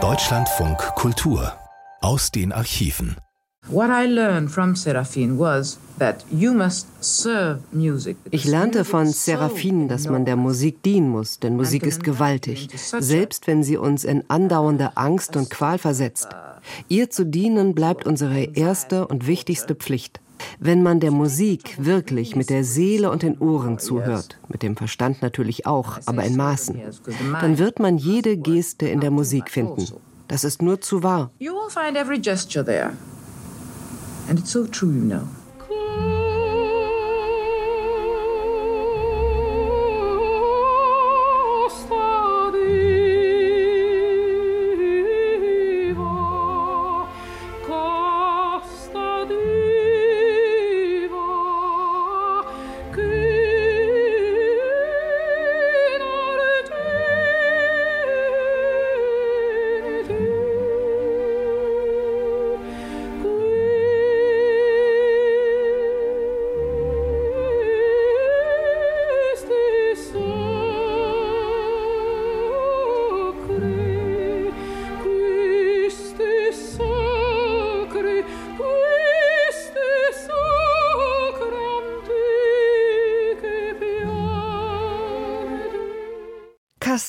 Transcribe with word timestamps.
Deutschlandfunk 0.00 0.78
Kultur 0.94 1.52
aus 2.00 2.30
den 2.30 2.52
Archiven. 2.52 3.16
Ich 8.30 8.44
lernte 8.44 8.84
von 8.84 9.06
Seraphin, 9.08 9.88
dass 9.88 10.08
man 10.08 10.24
der 10.24 10.36
Musik 10.36 10.82
dienen 10.84 11.08
muss, 11.08 11.40
denn 11.40 11.56
Musik 11.56 11.82
ist 11.82 12.04
gewaltig, 12.04 12.68
selbst 12.76 13.48
wenn 13.48 13.64
sie 13.64 13.76
uns 13.76 14.04
in 14.04 14.22
andauernde 14.28 14.96
Angst 14.96 15.34
und 15.34 15.50
Qual 15.50 15.78
versetzt. 15.78 16.28
Ihr 16.86 17.10
zu 17.10 17.26
dienen 17.26 17.74
bleibt 17.74 18.06
unsere 18.06 18.42
erste 18.42 19.08
und 19.08 19.26
wichtigste 19.26 19.74
Pflicht. 19.74 20.20
Wenn 20.58 20.82
man 20.82 21.00
der 21.00 21.10
Musik 21.10 21.76
wirklich 21.78 22.36
mit 22.36 22.50
der 22.50 22.64
Seele 22.64 23.10
und 23.10 23.22
den 23.22 23.38
Ohren 23.38 23.78
zuhört, 23.78 24.38
mit 24.48 24.62
dem 24.62 24.76
Verstand 24.76 25.22
natürlich 25.22 25.66
auch, 25.66 25.98
aber 26.06 26.24
in 26.24 26.36
Maßen, 26.36 26.80
dann 27.40 27.58
wird 27.58 27.78
man 27.78 27.98
jede 27.98 28.36
Geste 28.36 28.88
in 28.88 29.00
der 29.00 29.10
Musik 29.10 29.50
finden. 29.50 29.86
Das 30.28 30.44
ist 30.44 30.60
nur 30.60 30.80
zu 30.80 31.02
wahr. 31.02 31.30
You 31.38 31.52
will 31.52 31.70
find 31.70 31.96
every 31.96 32.18
gesture 32.18 32.64
there. 32.64 32.92
And 34.28 34.38
it's 34.38 34.50
so 34.52 34.66
true, 34.66 34.92
you 34.92 35.04
know. 35.04 35.22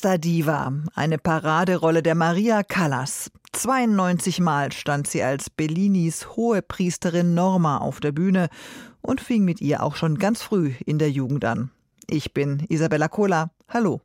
Casta 0.09 0.17
Diva, 0.17 0.73
eine 0.95 1.19
Paraderolle 1.19 2.01
der 2.01 2.15
Maria 2.15 2.63
Callas. 2.63 3.29
92 3.51 4.39
Mal 4.39 4.71
stand 4.71 5.05
sie 5.05 5.21
als 5.21 5.51
Bellinis 5.51 6.35
hohe 6.35 6.63
Priesterin 6.63 7.35
Norma 7.35 7.77
auf 7.77 7.99
der 7.99 8.11
Bühne 8.11 8.49
und 9.01 9.21
fing 9.21 9.45
mit 9.45 9.61
ihr 9.61 9.83
auch 9.83 9.95
schon 9.95 10.17
ganz 10.17 10.41
früh 10.41 10.73
in 10.83 10.97
der 10.97 11.11
Jugend 11.11 11.45
an. 11.45 11.69
Ich 12.07 12.33
bin 12.33 12.65
Isabella 12.69 13.07
Cola. 13.07 13.51
Hallo. 13.67 14.01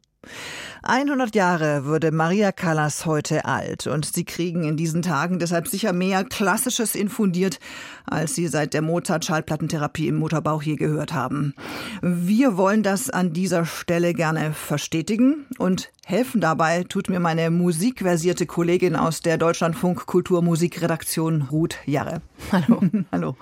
100 0.82 1.34
Jahre 1.34 1.84
würde 1.86 2.12
Maria 2.12 2.52
Callas 2.52 3.06
heute 3.06 3.44
alt 3.46 3.86
und 3.86 4.04
sie 4.04 4.24
kriegen 4.24 4.64
in 4.64 4.76
diesen 4.76 5.02
Tagen 5.02 5.38
deshalb 5.38 5.68
sicher 5.68 5.92
mehr 5.92 6.24
Klassisches 6.24 6.94
infundiert, 6.94 7.58
als 8.04 8.34
sie 8.34 8.48
seit 8.48 8.74
der 8.74 8.82
Mozart-Schallplattentherapie 8.82 10.08
im 10.08 10.16
Mutterbauch 10.16 10.62
je 10.62 10.76
gehört 10.76 11.14
haben. 11.14 11.54
Wir 12.02 12.56
wollen 12.56 12.82
das 12.82 13.08
an 13.08 13.32
dieser 13.32 13.64
Stelle 13.64 14.12
gerne 14.12 14.52
verstetigen 14.52 15.46
und 15.58 15.90
helfen 16.04 16.40
dabei 16.40 16.84
tut 16.84 17.08
mir 17.08 17.20
meine 17.20 17.50
musikversierte 17.50 18.44
Kollegin 18.44 18.94
aus 18.94 19.20
der 19.20 19.38
Deutschlandfunk 19.38 20.06
Kulturmusikredaktion 20.06 21.42
Ruth 21.50 21.78
Jarre. 21.86 22.20
Hallo. 22.52 22.82
Hallo. 23.12 23.36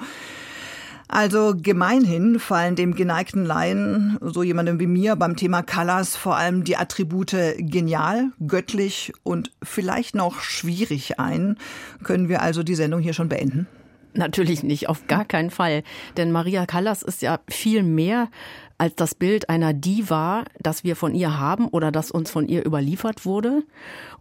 Also 1.12 1.52
gemeinhin 1.55 2.40
fallen 2.40 2.74
dem 2.74 2.95
geneigten 2.95 3.45
Laien, 3.45 4.17
so 4.23 4.42
jemandem 4.42 4.80
wie 4.80 4.86
mir, 4.86 5.14
beim 5.14 5.36
Thema 5.36 5.62
Callas 5.62 6.17
vor 6.17 6.36
allem 6.39 6.64
die 6.64 6.78
Attribute 6.78 7.36
genial, 7.58 8.30
göttlich 8.46 9.12
und 9.22 9.51
vielleicht 9.62 10.14
noch 10.14 10.40
schwierig 10.40 11.20
ein. 11.20 11.58
Können 12.02 12.30
wir 12.30 12.40
also 12.40 12.62
die 12.62 12.74
Sendung 12.74 13.02
hier 13.02 13.12
schon 13.12 13.28
beenden? 13.28 13.67
Natürlich 14.14 14.62
nicht, 14.62 14.89
auf 14.89 15.06
gar 15.06 15.27
keinen 15.27 15.51
Fall. 15.51 15.83
Denn 16.17 16.33
Maria 16.33 16.64
Callas 16.64 17.02
ist 17.02 17.20
ja 17.20 17.40
viel 17.46 17.83
mehr 17.83 18.28
als 18.83 18.97
das 18.97 19.15
Bild 19.15 19.48
einer 19.48 19.73
Diva, 19.73 20.43
das 20.59 20.83
wir 20.83 20.97
von 20.97 21.15
ihr 21.15 21.39
haben 21.39 21.69
oder 21.69 21.93
das 21.93 22.11
uns 22.11 22.33
von 22.33 22.48
ihr 22.48 22.67
überliefert 22.67 23.25
wurde. 23.25 23.63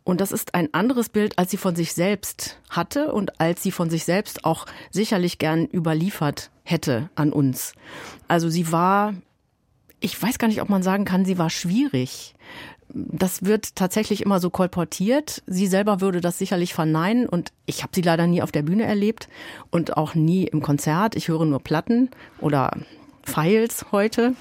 Und 0.03 0.21
das 0.21 0.31
ist 0.31 0.53
ein 0.53 0.71
anderes 0.71 1.09
Bild, 1.09 1.39
als 1.39 1.49
sie 1.49 1.57
von 1.57 1.75
sich 1.75 1.93
selbst 1.93 2.59
hatte 2.69 3.11
und 3.11 3.41
als 3.41 3.63
sie 3.63 3.71
von 3.71 3.89
sich 3.89 4.03
selbst 4.03 4.45
auch 4.45 4.67
sicherlich 4.91 5.39
gern 5.39 5.65
überliefert 5.65 6.51
hätte 6.61 7.09
an 7.15 7.33
uns. 7.33 7.73
Also 8.27 8.49
sie 8.49 8.71
war, 8.71 9.15
ich 9.99 10.21
weiß 10.21 10.37
gar 10.37 10.47
nicht, 10.47 10.61
ob 10.61 10.69
man 10.69 10.83
sagen 10.83 11.05
kann, 11.05 11.25
sie 11.25 11.39
war 11.39 11.49
schwierig. 11.49 12.35
Das 12.93 13.43
wird 13.43 13.75
tatsächlich 13.75 14.21
immer 14.21 14.39
so 14.39 14.51
kolportiert. 14.51 15.41
Sie 15.47 15.65
selber 15.65 16.01
würde 16.01 16.21
das 16.21 16.37
sicherlich 16.37 16.75
verneinen 16.75 17.27
und 17.27 17.51
ich 17.65 17.81
habe 17.81 17.93
sie 17.95 18.03
leider 18.03 18.27
nie 18.27 18.43
auf 18.43 18.51
der 18.51 18.61
Bühne 18.61 18.83
erlebt 18.83 19.27
und 19.71 19.97
auch 19.97 20.13
nie 20.13 20.43
im 20.43 20.61
Konzert. 20.61 21.15
Ich 21.15 21.29
höre 21.29 21.45
nur 21.45 21.63
Platten 21.63 22.11
oder 22.39 22.77
Files 23.23 23.85
heute. 23.91 24.35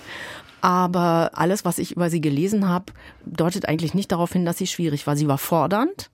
Aber 0.60 1.30
alles, 1.34 1.64
was 1.64 1.78
ich 1.78 1.92
über 1.92 2.10
sie 2.10 2.20
gelesen 2.20 2.68
habe, 2.68 2.92
deutet 3.24 3.66
eigentlich 3.66 3.94
nicht 3.94 4.12
darauf 4.12 4.32
hin, 4.32 4.44
dass 4.44 4.58
sie 4.58 4.66
schwierig 4.66 5.06
war. 5.06 5.16
Sie 5.16 5.28
war 5.28 5.38
fordernd, 5.38 6.10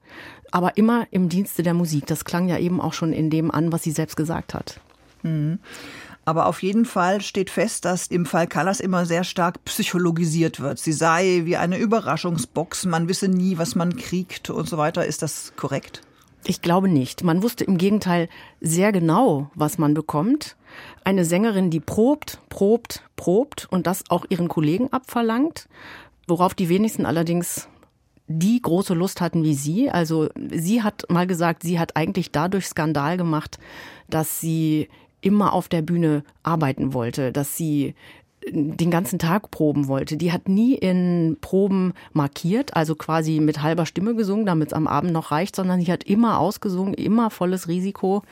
aber 0.53 0.77
immer 0.77 1.07
im 1.11 1.29
Dienste 1.29 1.63
der 1.63 1.75
Musik. 1.75 2.07
Das 2.07 2.25
klang 2.25 2.49
ja 2.49 2.59
eben 2.59 2.81
auch 2.81 2.93
schon 2.93 3.13
in 3.13 3.31
dem 3.31 3.51
an, 3.51 3.73
was 3.73 3.83
sie 3.83 3.91
selbst 3.91 4.17
gesagt 4.17 4.55
hat. 4.55 4.81
Mhm. 5.23 5.59
Aber 6.25 6.47
auf 6.47 6.63
jeden 6.63 6.85
Fall 6.85 7.21
steht 7.21 7.51
fest, 7.51 7.85
dass 7.85 8.09
im 8.09 8.27
Fall 8.27 8.49
Callas 8.49 8.81
immer 8.81 9.07
sehr 9.07 9.23
stark 9.23 9.65
psychologisiert 9.65 10.59
wird. 10.59 10.81
Sie 10.81 10.93
sei 10.93 11.43
wie 11.45 11.57
eine 11.57 11.79
Überraschungsbox, 11.79 12.85
man 12.87 13.09
wisse 13.09 13.29
nie, 13.29 13.59
was 13.59 13.77
man 13.77 13.97
kriegt 13.97 14.51
und 14.51 14.69
so 14.69 14.77
weiter. 14.77 15.07
Ist 15.07 15.23
das 15.23 15.53
korrekt? 15.57 16.03
Ich 16.45 16.63
glaube 16.63 16.89
nicht. 16.89 17.25
Man 17.25 17.43
wusste 17.43 17.65
im 17.65 17.79
Gegenteil 17.79 18.29
sehr 18.61 18.93
genau, 18.93 19.51
was 19.55 19.79
man 19.79 19.95
bekommt. 19.95 20.57
Eine 21.05 21.25
Sängerin, 21.25 21.71
die 21.71 21.81
probt, 21.81 22.41
probt, 22.49 23.03
probt 23.17 23.67
und 23.71 23.87
das 23.87 24.05
auch 24.11 24.27
ihren 24.29 24.49
Kollegen 24.49 24.93
abverlangt, 24.93 25.69
worauf 26.29 26.55
die 26.55 26.69
wenigsten 26.69 27.07
allerdings 27.07 27.69
die 28.29 28.61
große 28.61 28.95
Lust 28.95 29.21
hatten 29.21 29.45
wie 29.45 29.55
sie. 29.55 29.91
Also 29.91 30.29
sie 30.51 30.83
hat 30.83 31.05
mal 31.09 31.27
gesagt, 31.27 31.63
sie 31.63 31.79
hat 31.79 31.97
eigentlich 31.97 32.33
dadurch 32.33 32.67
Skandal 32.67 33.17
gemacht, 33.17 33.59
dass 34.09 34.41
sie 34.41 34.89
immer 35.21 35.53
auf 35.53 35.69
der 35.69 35.83
Bühne 35.83 36.23
arbeiten 36.43 36.93
wollte, 36.93 37.33
dass 37.33 37.57
sie 37.57 37.95
den 38.49 38.93
ganzen 38.93 39.19
Tag 39.19 39.51
proben 39.51 39.89
wollte. 39.89 40.17
Die 40.17 40.31
hat 40.31 40.49
nie 40.49 40.75
in 40.75 41.37
Proben 41.41 41.95
markiert, 42.13 42.77
also 42.77 42.95
quasi 42.95 43.41
mit 43.41 43.61
halber 43.61 43.87
Stimme 43.87 44.15
gesungen, 44.15 44.47
damit 44.47 44.69
es 44.69 44.73
am 44.73 44.87
Abend 44.87 45.13
noch 45.13 45.33
reicht, 45.33 45.57
sondern 45.57 45.81
sie 45.81 45.91
hat 45.91 46.05
immer 46.05 46.39
ausgesungen, 46.39 46.95
immer 46.95 47.31
volles 47.31 47.67
Risiko. 47.67 48.23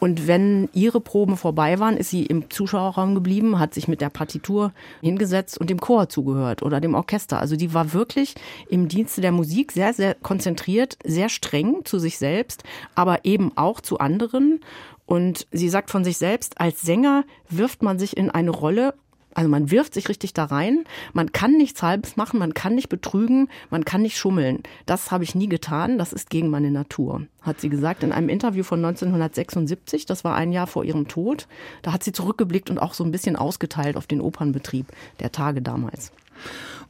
Und 0.00 0.26
wenn 0.26 0.68
ihre 0.72 1.00
Proben 1.00 1.36
vorbei 1.36 1.78
waren, 1.78 1.96
ist 1.96 2.10
sie 2.10 2.26
im 2.26 2.50
Zuschauerraum 2.50 3.14
geblieben, 3.14 3.60
hat 3.60 3.74
sich 3.74 3.86
mit 3.86 4.00
der 4.00 4.10
Partitur 4.10 4.72
hingesetzt 5.02 5.58
und 5.58 5.70
dem 5.70 5.80
Chor 5.80 6.08
zugehört 6.08 6.62
oder 6.62 6.80
dem 6.80 6.94
Orchester. 6.94 7.38
Also 7.38 7.54
die 7.54 7.72
war 7.72 7.92
wirklich 7.92 8.34
im 8.68 8.88
Dienste 8.88 9.20
der 9.20 9.32
Musik 9.32 9.70
sehr, 9.70 9.94
sehr 9.94 10.14
konzentriert, 10.14 10.98
sehr 11.04 11.28
streng 11.28 11.84
zu 11.84 12.00
sich 12.00 12.18
selbst, 12.18 12.64
aber 12.96 13.24
eben 13.24 13.52
auch 13.56 13.80
zu 13.80 13.98
anderen. 13.98 14.60
Und 15.06 15.46
sie 15.52 15.68
sagt 15.68 15.90
von 15.90 16.02
sich 16.02 16.18
selbst, 16.18 16.60
als 16.60 16.82
Sänger 16.82 17.24
wirft 17.48 17.82
man 17.82 17.98
sich 18.00 18.16
in 18.16 18.30
eine 18.30 18.50
Rolle 18.50 18.94
also 19.34 19.48
man 19.48 19.70
wirft 19.70 19.94
sich 19.94 20.08
richtig 20.08 20.34
da 20.34 20.44
rein. 20.44 20.84
Man 21.12 21.32
kann 21.32 21.52
nichts 21.52 21.82
Halbes 21.82 22.16
machen, 22.16 22.38
man 22.38 22.54
kann 22.54 22.74
nicht 22.74 22.88
betrügen, 22.88 23.48
man 23.70 23.84
kann 23.84 24.02
nicht 24.02 24.18
schummeln. 24.18 24.62
Das 24.86 25.10
habe 25.10 25.24
ich 25.24 25.34
nie 25.34 25.48
getan. 25.48 25.98
Das 25.98 26.12
ist 26.12 26.30
gegen 26.30 26.48
meine 26.48 26.70
Natur, 26.70 27.26
hat 27.42 27.60
sie 27.60 27.68
gesagt 27.68 28.02
in 28.02 28.12
einem 28.12 28.28
Interview 28.28 28.64
von 28.64 28.84
1976. 28.84 30.06
Das 30.06 30.24
war 30.24 30.34
ein 30.34 30.52
Jahr 30.52 30.66
vor 30.66 30.84
ihrem 30.84 31.08
Tod. 31.08 31.46
Da 31.82 31.92
hat 31.92 32.02
sie 32.02 32.12
zurückgeblickt 32.12 32.70
und 32.70 32.78
auch 32.78 32.94
so 32.94 33.04
ein 33.04 33.12
bisschen 33.12 33.36
ausgeteilt 33.36 33.96
auf 33.96 34.06
den 34.06 34.20
Opernbetrieb 34.20 34.86
der 35.20 35.32
Tage 35.32 35.62
damals. 35.62 36.12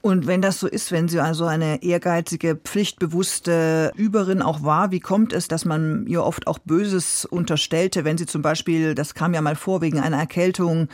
Und 0.03 0.27
wenn 0.27 0.41
das 0.41 0.59
so 0.59 0.67
ist, 0.67 0.93
wenn 0.93 1.09
sie 1.09 1.21
also 1.21 1.45
eine 1.45 1.83
ehrgeizige, 1.83 2.57
pflichtbewusste 2.57 3.93
Überin 3.97 4.41
auch 4.41 4.63
war, 4.63 4.93
wie 4.93 5.01
kommt 5.01 5.35
es, 5.35 5.47
dass 5.47 5.67
man 5.67 6.07
ihr 6.07 6.25
oft 6.25 6.47
auch 6.47 6.59
Böses 6.59 7.27
unterstellte, 7.27 8.05
wenn 8.05 8.17
sie 8.17 8.25
zum 8.25 8.41
Beispiel, 8.41 8.95
das 8.95 9.15
kam 9.15 9.35
ja 9.35 9.43
mal 9.43 9.57
vor, 9.57 9.83
wegen 9.83 10.01
einer 10.01 10.17
Erkältung 10.17 10.89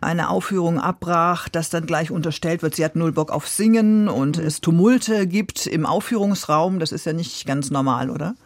eine 0.00 0.30
Aufführung 0.30 0.78
abbrach, 0.78 1.48
dass 1.48 1.70
dann 1.70 1.86
gleich 1.86 2.12
unterstellt 2.12 2.62
wird, 2.62 2.76
sie 2.76 2.84
hat 2.84 2.94
null 2.94 3.10
Bock 3.10 3.32
auf 3.32 3.48
Singen 3.48 4.08
und 4.08 4.38
es 4.38 4.60
Tumulte 4.60 5.26
gibt 5.26 5.66
im 5.66 5.84
Aufführungsraum. 5.84 6.78
Das 6.78 6.92
ist 6.92 7.04
ja 7.04 7.12
nicht 7.12 7.46
ganz 7.46 7.72
normal, 7.72 8.10
oder? 8.10 8.36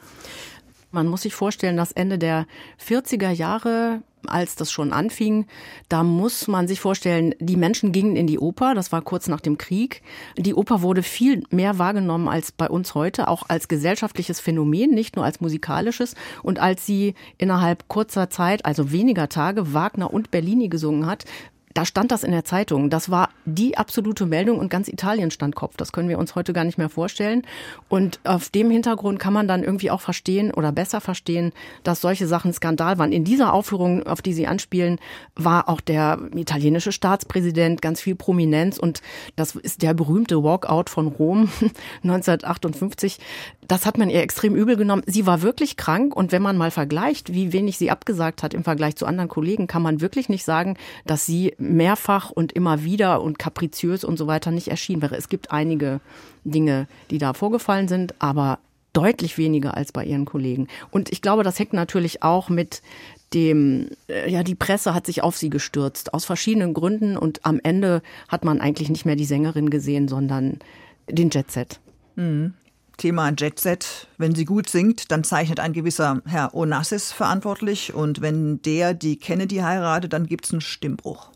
Man 0.93 1.09
muss 1.09 1.23
sich 1.23 1.35
vorstellen, 1.35 1.77
dass 1.77 1.93
Ende 1.93 2.17
der 2.17 2.47
40er 2.83 3.31
Jahre 3.31 4.01
als 4.29 4.57
das 4.57 4.71
schon 4.71 4.93
anfing, 4.93 5.47
da 5.89 6.03
muss 6.03 6.49
man 6.49 6.69
sich 6.69 6.81
vorstellen, 6.81 7.35
die 7.39 7.57
Menschen 7.57 7.93
gingen 7.93 8.17
in 8.17 8.27
die 8.27 8.39
Oper, 8.39 8.75
das 8.75 8.93
war 8.93 9.03
kurz 9.03 9.29
nach 9.29 9.41
dem 9.41 9.59
Krieg. 9.59 10.03
Die 10.37 10.55
Oper 10.55 10.83
wurde 10.83 11.03
viel 11.03 11.43
mehr 11.51 11.79
wahrgenommen 11.79 12.29
als 12.29 12.53
bei 12.53 12.69
uns 12.69 12.95
heute, 12.95 13.29
auch 13.29 13.45
als 13.49 13.69
gesellschaftliches 13.69 14.41
Phänomen, 14.41 14.91
nicht 14.91 15.17
nur 15.17 15.25
als 15.25 15.41
musikalisches. 15.41 16.15
Und 16.43 16.59
als 16.59 16.87
sie 16.87 17.15
innerhalb 17.39 17.89
kurzer 17.89 18.31
Zeit, 18.31 18.65
also 18.65 18.93
weniger 18.93 19.29
Tage, 19.29 19.75
Wagner 19.75 20.13
und 20.13 20.31
Bellini 20.31 20.69
gesungen 20.69 21.07
hat, 21.07 21.25
da 21.77 21.85
stand 21.85 22.11
das 22.11 22.25
in 22.25 22.33
der 22.33 22.45
Zeitung. 22.45 22.89
Das 22.89 23.11
war 23.11 23.29
die 23.45 23.77
absolute 23.77 24.25
Meldung 24.25 24.59
und 24.59 24.71
ganz 24.71 24.89
Italien 24.89 25.31
stand 25.31 25.55
Kopf. 25.55 25.77
Das 25.77 25.93
können 25.93 26.09
wir 26.09 26.19
uns 26.19 26.35
heute 26.35 26.55
gar 26.55 26.65
nicht 26.65 26.79
mehr 26.79 26.89
vorstellen. 26.89 27.43
Und 27.91 28.19
auf 28.25 28.49
dem 28.49 28.71
Hintergrund 28.71 29.19
kann 29.19 29.35
man 29.35 29.47
dann 29.47 29.63
irgendwie 29.63 29.91
auch 29.91 30.01
verstehen 30.01 30.51
oder 30.53 30.73
besser 30.73 31.03
verstehen, 31.03 31.53
dass 31.83 32.01
solche 32.01 32.27
Sachen 32.27 32.55
Skandal 32.55 32.97
waren. 32.97 33.13
In 33.13 33.25
dieser 33.25 33.53
Aufführung, 33.53 34.07
auf 34.07 34.23
die 34.23 34.33
Sie 34.33 34.47
anspielen, 34.47 34.99
war 35.35 35.69
auch 35.69 35.83
der 35.83 36.19
italienische 36.35 36.93
Staatspräsident 36.93 37.83
ganz 37.83 38.01
viel 38.01 38.15
Prominenz 38.15 38.79
und 38.79 39.03
das 39.37 39.55
ist 39.55 39.83
der 39.83 39.93
berühmte 39.93 40.43
Walkout 40.43 40.89
von 40.89 41.09
Rom 41.09 41.51
1958. 42.03 43.19
Das 43.69 43.87
hat 43.87 43.99
man 43.99 44.11
ihr 44.11 44.23
extrem 44.23 44.55
übel 44.55 44.77
genommen. 44.77 45.03
Sie 45.07 45.27
war 45.27 45.43
wirklich 45.43 45.77
krank 45.77 46.15
und 46.15 46.33
wenn 46.33 46.43
man 46.43 46.57
mal 46.57 46.71
vergleicht, 46.71 47.33
wie 47.33 47.53
wenig 47.53 47.79
sie 47.79 47.91
abgesagt 47.91 48.43
hat 48.43 48.55
im 48.55 48.65
Vergleich 48.65 48.97
zu 48.97 49.07
anderen 49.07 49.29
Kollegen, 49.29 49.67
kann 49.67 49.83
man 49.83 50.01
wirklich 50.01 50.29
nicht 50.29 50.45
sagen, 50.45 50.77
dass 51.05 51.27
sie 51.27 51.55
mehrfach 51.59 52.31
und 52.31 52.53
immer 52.53 52.85
wieder 52.85 53.23
und 53.23 53.39
kapriziös 53.39 54.05
und 54.05 54.17
so 54.17 54.27
weiter 54.27 54.51
nicht 54.51 54.69
erschienen 54.69 55.03
wäre. 55.03 55.17
Es 55.17 55.29
gibt 55.29 55.51
einige 55.51 56.01
Dinge, 56.45 56.87
die 57.11 57.19
da 57.19 57.33
vorgefallen 57.33 57.89
sind, 57.89 58.15
aber 58.21 58.59
deutlich 58.93 59.37
weniger 59.37 59.77
als 59.77 59.93
bei 59.93 60.05
ihren 60.05 60.25
Kollegen. 60.25 60.69
Und 60.91 61.13
ich 61.13 61.21
glaube, 61.21 61.43
das 61.43 61.59
hängt 61.59 61.75
natürlich 61.75 62.23
auch 62.23 62.49
mit 62.49 62.81
dem, 63.35 63.91
äh, 64.09 64.31
ja, 64.31 64.43
die 64.43 64.55
Presse 64.55 64.95
hat 64.95 65.07
sich 65.07 65.23
auf 65.23 65.37
sie 65.37 65.51
gestürzt, 65.51 66.15
aus 66.15 66.25
verschiedenen 66.25 66.73
Gründen. 66.73 67.17
Und 67.17 67.45
am 67.45 67.61
Ende 67.63 68.01
hat 68.29 68.45
man 68.45 68.61
eigentlich 68.61 68.89
nicht 68.89 69.05
mehr 69.05 69.17
die 69.17 69.25
Sängerin 69.25 69.69
gesehen, 69.69 70.09
sondern 70.09 70.61
den 71.11 71.31
Jetset. 71.31 71.81
Mhm. 72.15 72.55
Thema 72.97 73.31
Jet 73.37 73.61
Set. 73.61 74.09
Wenn 74.19 74.35
sie 74.35 74.45
gut 74.45 74.69
singt, 74.69 75.11
dann 75.11 75.25
zeichnet 75.25 75.61
ein 75.61 75.73
gewisser 75.73 76.23
Herr 76.27 76.55
Onassis 76.55 77.13
verantwortlich. 77.13 77.95
Und 77.95 78.21
wenn 78.21 78.63
der 78.63 78.95
die 78.95 79.19
Kennedy 79.19 79.57
heiratet, 79.57 80.13
dann 80.13 80.27
gibt 80.27 80.47
es 80.47 80.53
einen 80.53 80.61
Stimmbruch. 80.61 81.31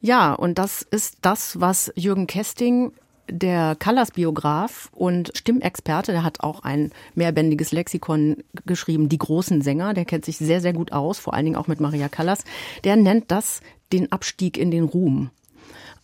Ja, 0.00 0.32
und 0.32 0.58
das 0.58 0.82
ist 0.82 1.18
das, 1.22 1.60
was 1.60 1.92
Jürgen 1.96 2.26
Kesting 2.26 2.92
der 3.30 3.76
Callas-Biograf 3.76 4.88
und 4.92 5.32
Stimmexperte, 5.34 6.12
der 6.12 6.22
hat 6.22 6.40
auch 6.40 6.60
ein 6.60 6.92
mehrbändiges 7.14 7.72
Lexikon 7.72 8.42
geschrieben, 8.64 9.08
die 9.08 9.18
großen 9.18 9.60
Sänger, 9.60 9.94
der 9.94 10.04
kennt 10.04 10.24
sich 10.24 10.38
sehr, 10.38 10.60
sehr 10.60 10.72
gut 10.72 10.92
aus, 10.92 11.18
vor 11.18 11.34
allen 11.34 11.44
Dingen 11.44 11.56
auch 11.56 11.66
mit 11.66 11.80
Maria 11.80 12.08
Callas, 12.08 12.44
der 12.84 12.96
nennt 12.96 13.30
das 13.30 13.60
den 13.92 14.10
Abstieg 14.12 14.56
in 14.56 14.70
den 14.70 14.84
Ruhm. 14.84 15.30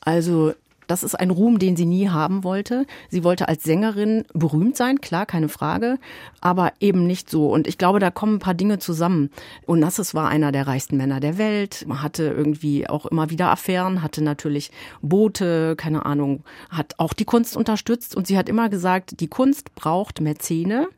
Also 0.01 0.53
das 0.87 1.03
ist 1.03 1.15
ein 1.15 1.31
Ruhm, 1.31 1.59
den 1.59 1.77
sie 1.77 1.87
nie 1.87 2.09
haben 2.09 2.45
wollte. 2.45 2.87
Sie 3.09 3.25
wollte 3.25 3.49
als 3.49 3.65
Sängerin 3.65 4.25
berühmt 4.33 4.77
sein, 4.77 5.01
klar, 5.01 5.27
keine 5.27 5.49
Frage, 5.49 5.99
aber 6.41 6.73
eben 6.81 7.07
nicht 7.07 7.31
so. 7.31 7.49
Und 7.49 7.67
ich 7.67 7.79
glaube, 7.79 7.99
da 7.99 8.11
kommen 8.11 8.37
ein 8.37 8.41
paar 8.41 8.55
Dinge 8.55 8.79
zusammen. 8.79 9.31
Onassis 9.67 10.15
war 10.15 10.29
einer 10.29 10.53
der 10.53 10.67
reichsten 10.67 10.97
Männer 10.97 11.21
der 11.21 11.39
Welt, 11.39 11.87
hatte 11.89 12.25
irgendwie 12.25 12.89
auch 12.89 13.07
immer 13.07 13.31
wieder 13.31 13.51
Affären, 13.51 14.03
hatte 14.03 14.23
natürlich 14.23 14.71
Boote, 15.03 15.77
keine 15.77 16.07
Ahnung, 16.07 16.45
hat 16.71 16.95
auch 16.99 17.13
die 17.13 17.25
Kunst 17.25 17.57
unterstützt 17.57 18.17
und 18.17 18.27
sie 18.27 18.37
hat 18.39 18.49
immer 18.49 18.69
gesagt, 18.69 19.21
die 19.21 19.29
Kunst 19.29 19.75
braucht 19.75 20.21
Mäzene. 20.21 20.89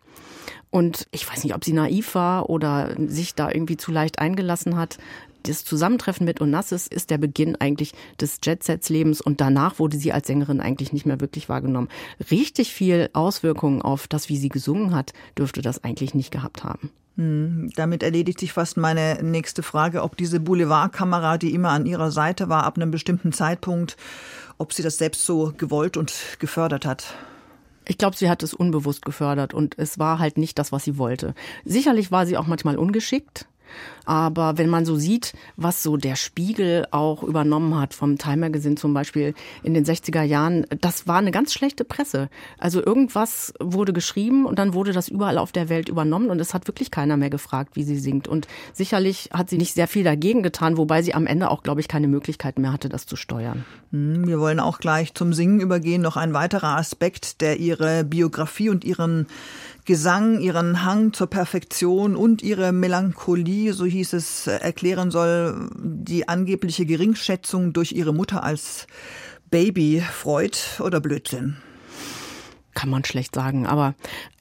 Und 0.70 1.06
ich 1.10 1.30
weiß 1.30 1.44
nicht, 1.44 1.54
ob 1.54 1.64
sie 1.64 1.72
naiv 1.72 2.14
war 2.14 2.50
oder 2.50 2.94
sich 3.06 3.34
da 3.34 3.50
irgendwie 3.50 3.76
zu 3.76 3.92
leicht 3.92 4.18
eingelassen 4.18 4.76
hat 4.76 4.98
das 5.48 5.64
Zusammentreffen 5.64 6.25
mit 6.25 6.40
Onassis 6.40 6.87
ist 6.87 7.10
der 7.10 7.19
Beginn 7.19 7.56
eigentlich 7.56 7.93
des 8.20 8.38
Jet-Sets-Lebens 8.43 9.20
und 9.20 9.40
danach 9.40 9.78
wurde 9.78 9.96
sie 9.96 10.12
als 10.12 10.26
Sängerin 10.26 10.60
eigentlich 10.60 10.93
nicht 10.93 11.06
mehr 11.06 11.20
wirklich 11.20 11.48
wahrgenommen. 11.48 11.88
Richtig 12.31 12.72
viel 12.72 13.10
Auswirkungen 13.12 13.82
auf 13.82 14.08
das, 14.08 14.28
wie 14.28 14.37
sie 14.37 14.48
gesungen 14.48 14.94
hat, 14.94 15.12
dürfte 15.38 15.62
das 15.62 15.82
eigentlich 15.84 16.14
nicht 16.14 16.31
gehabt 16.31 16.64
haben. 16.64 16.90
Hm, 17.16 17.70
damit 17.76 18.02
erledigt 18.02 18.40
sich 18.40 18.52
fast 18.52 18.76
meine 18.76 19.22
nächste 19.22 19.62
Frage, 19.62 20.02
ob 20.02 20.16
diese 20.16 20.38
Boulevardkamera, 20.38 21.38
die 21.38 21.54
immer 21.54 21.70
an 21.70 21.87
ihrer 21.87 22.10
Seite 22.10 22.49
war, 22.49 22.64
ab 22.64 22.76
einem 22.76 22.90
bestimmten 22.90 23.32
Zeitpunkt, 23.32 23.96
ob 24.58 24.72
sie 24.72 24.82
das 24.82 24.99
selbst 24.99 25.25
so 25.25 25.52
gewollt 25.56 25.96
und 25.96 26.12
gefördert 26.38 26.84
hat. 26.84 27.14
Ich 27.88 27.99
glaube, 27.99 28.16
sie 28.16 28.28
hat 28.28 28.42
es 28.42 28.52
unbewusst 28.52 29.04
gefördert 29.04 29.54
und 29.54 29.78
es 29.78 29.99
war 29.99 30.19
halt 30.19 30.38
nicht 30.38 30.58
das, 30.58 30.72
was 30.72 30.84
sie 30.84 30.99
wollte. 30.99 31.34
Sicherlich 31.64 32.10
war 32.10 32.26
sie 32.26 32.37
auch 32.37 32.46
manchmal 32.46 32.76
ungeschickt. 32.76 33.46
Aber 34.04 34.56
wenn 34.56 34.68
man 34.68 34.84
so 34.84 34.96
sieht, 34.96 35.34
was 35.56 35.82
so 35.82 35.96
der 35.96 36.16
Spiegel 36.16 36.86
auch 36.90 37.22
übernommen 37.22 37.78
hat 37.78 37.92
vom 37.94 38.18
Time 38.18 38.38
Magazine 38.38 38.76
zum 38.76 38.94
Beispiel 38.94 39.34
in 39.62 39.74
den 39.74 39.84
60er 39.84 40.22
Jahren, 40.22 40.64
das 40.80 41.06
war 41.06 41.18
eine 41.18 41.32
ganz 41.32 41.52
schlechte 41.52 41.84
Presse. 41.84 42.28
Also 42.58 42.84
irgendwas 42.84 43.52
wurde 43.60 43.92
geschrieben 43.92 44.46
und 44.46 44.58
dann 44.58 44.74
wurde 44.74 44.92
das 44.92 45.08
überall 45.08 45.38
auf 45.38 45.52
der 45.52 45.68
Welt 45.68 45.88
übernommen 45.88 46.30
und 46.30 46.40
es 46.40 46.54
hat 46.54 46.68
wirklich 46.68 46.90
keiner 46.90 47.16
mehr 47.16 47.30
gefragt, 47.30 47.74
wie 47.74 47.82
sie 47.82 47.98
singt. 47.98 48.28
Und 48.28 48.46
sicherlich 48.72 49.30
hat 49.32 49.50
sie 49.50 49.58
nicht 49.58 49.74
sehr 49.74 49.88
viel 49.88 50.04
dagegen 50.04 50.42
getan, 50.42 50.76
wobei 50.76 51.02
sie 51.02 51.14
am 51.14 51.26
Ende 51.26 51.50
auch, 51.50 51.62
glaube 51.62 51.80
ich, 51.80 51.88
keine 51.88 52.08
Möglichkeit 52.08 52.58
mehr 52.58 52.72
hatte, 52.72 52.88
das 52.88 53.06
zu 53.06 53.16
steuern. 53.16 53.64
Hm, 53.90 54.26
wir 54.26 54.38
wollen 54.38 54.60
auch 54.60 54.78
gleich 54.78 55.14
zum 55.14 55.32
Singen 55.32 55.60
übergehen. 55.60 56.02
Noch 56.02 56.16
ein 56.16 56.32
weiterer 56.32 56.76
Aspekt, 56.76 57.40
der 57.40 57.58
ihre 57.58 58.04
Biografie 58.04 58.68
und 58.68 58.84
ihren 58.84 59.26
Gesang, 59.86 60.40
ihren 60.40 60.84
Hang 60.84 61.12
zur 61.12 61.28
Perfektion 61.28 62.16
und 62.16 62.42
ihre 62.42 62.72
Melancholie, 62.72 63.72
so 63.72 63.84
hieß 63.84 64.14
es, 64.14 64.48
erklären 64.48 65.12
soll, 65.12 65.70
die 65.78 66.28
angebliche 66.28 66.84
Geringschätzung 66.86 67.72
durch 67.72 67.92
ihre 67.92 68.12
Mutter 68.12 68.42
als 68.42 68.88
Baby 69.48 70.00
Freud 70.00 70.58
oder 70.80 71.00
Blödsinn 71.00 71.58
kann 72.76 72.90
man 72.90 73.05
schlecht 73.05 73.34
sagen. 73.34 73.67
Aber 73.67 73.94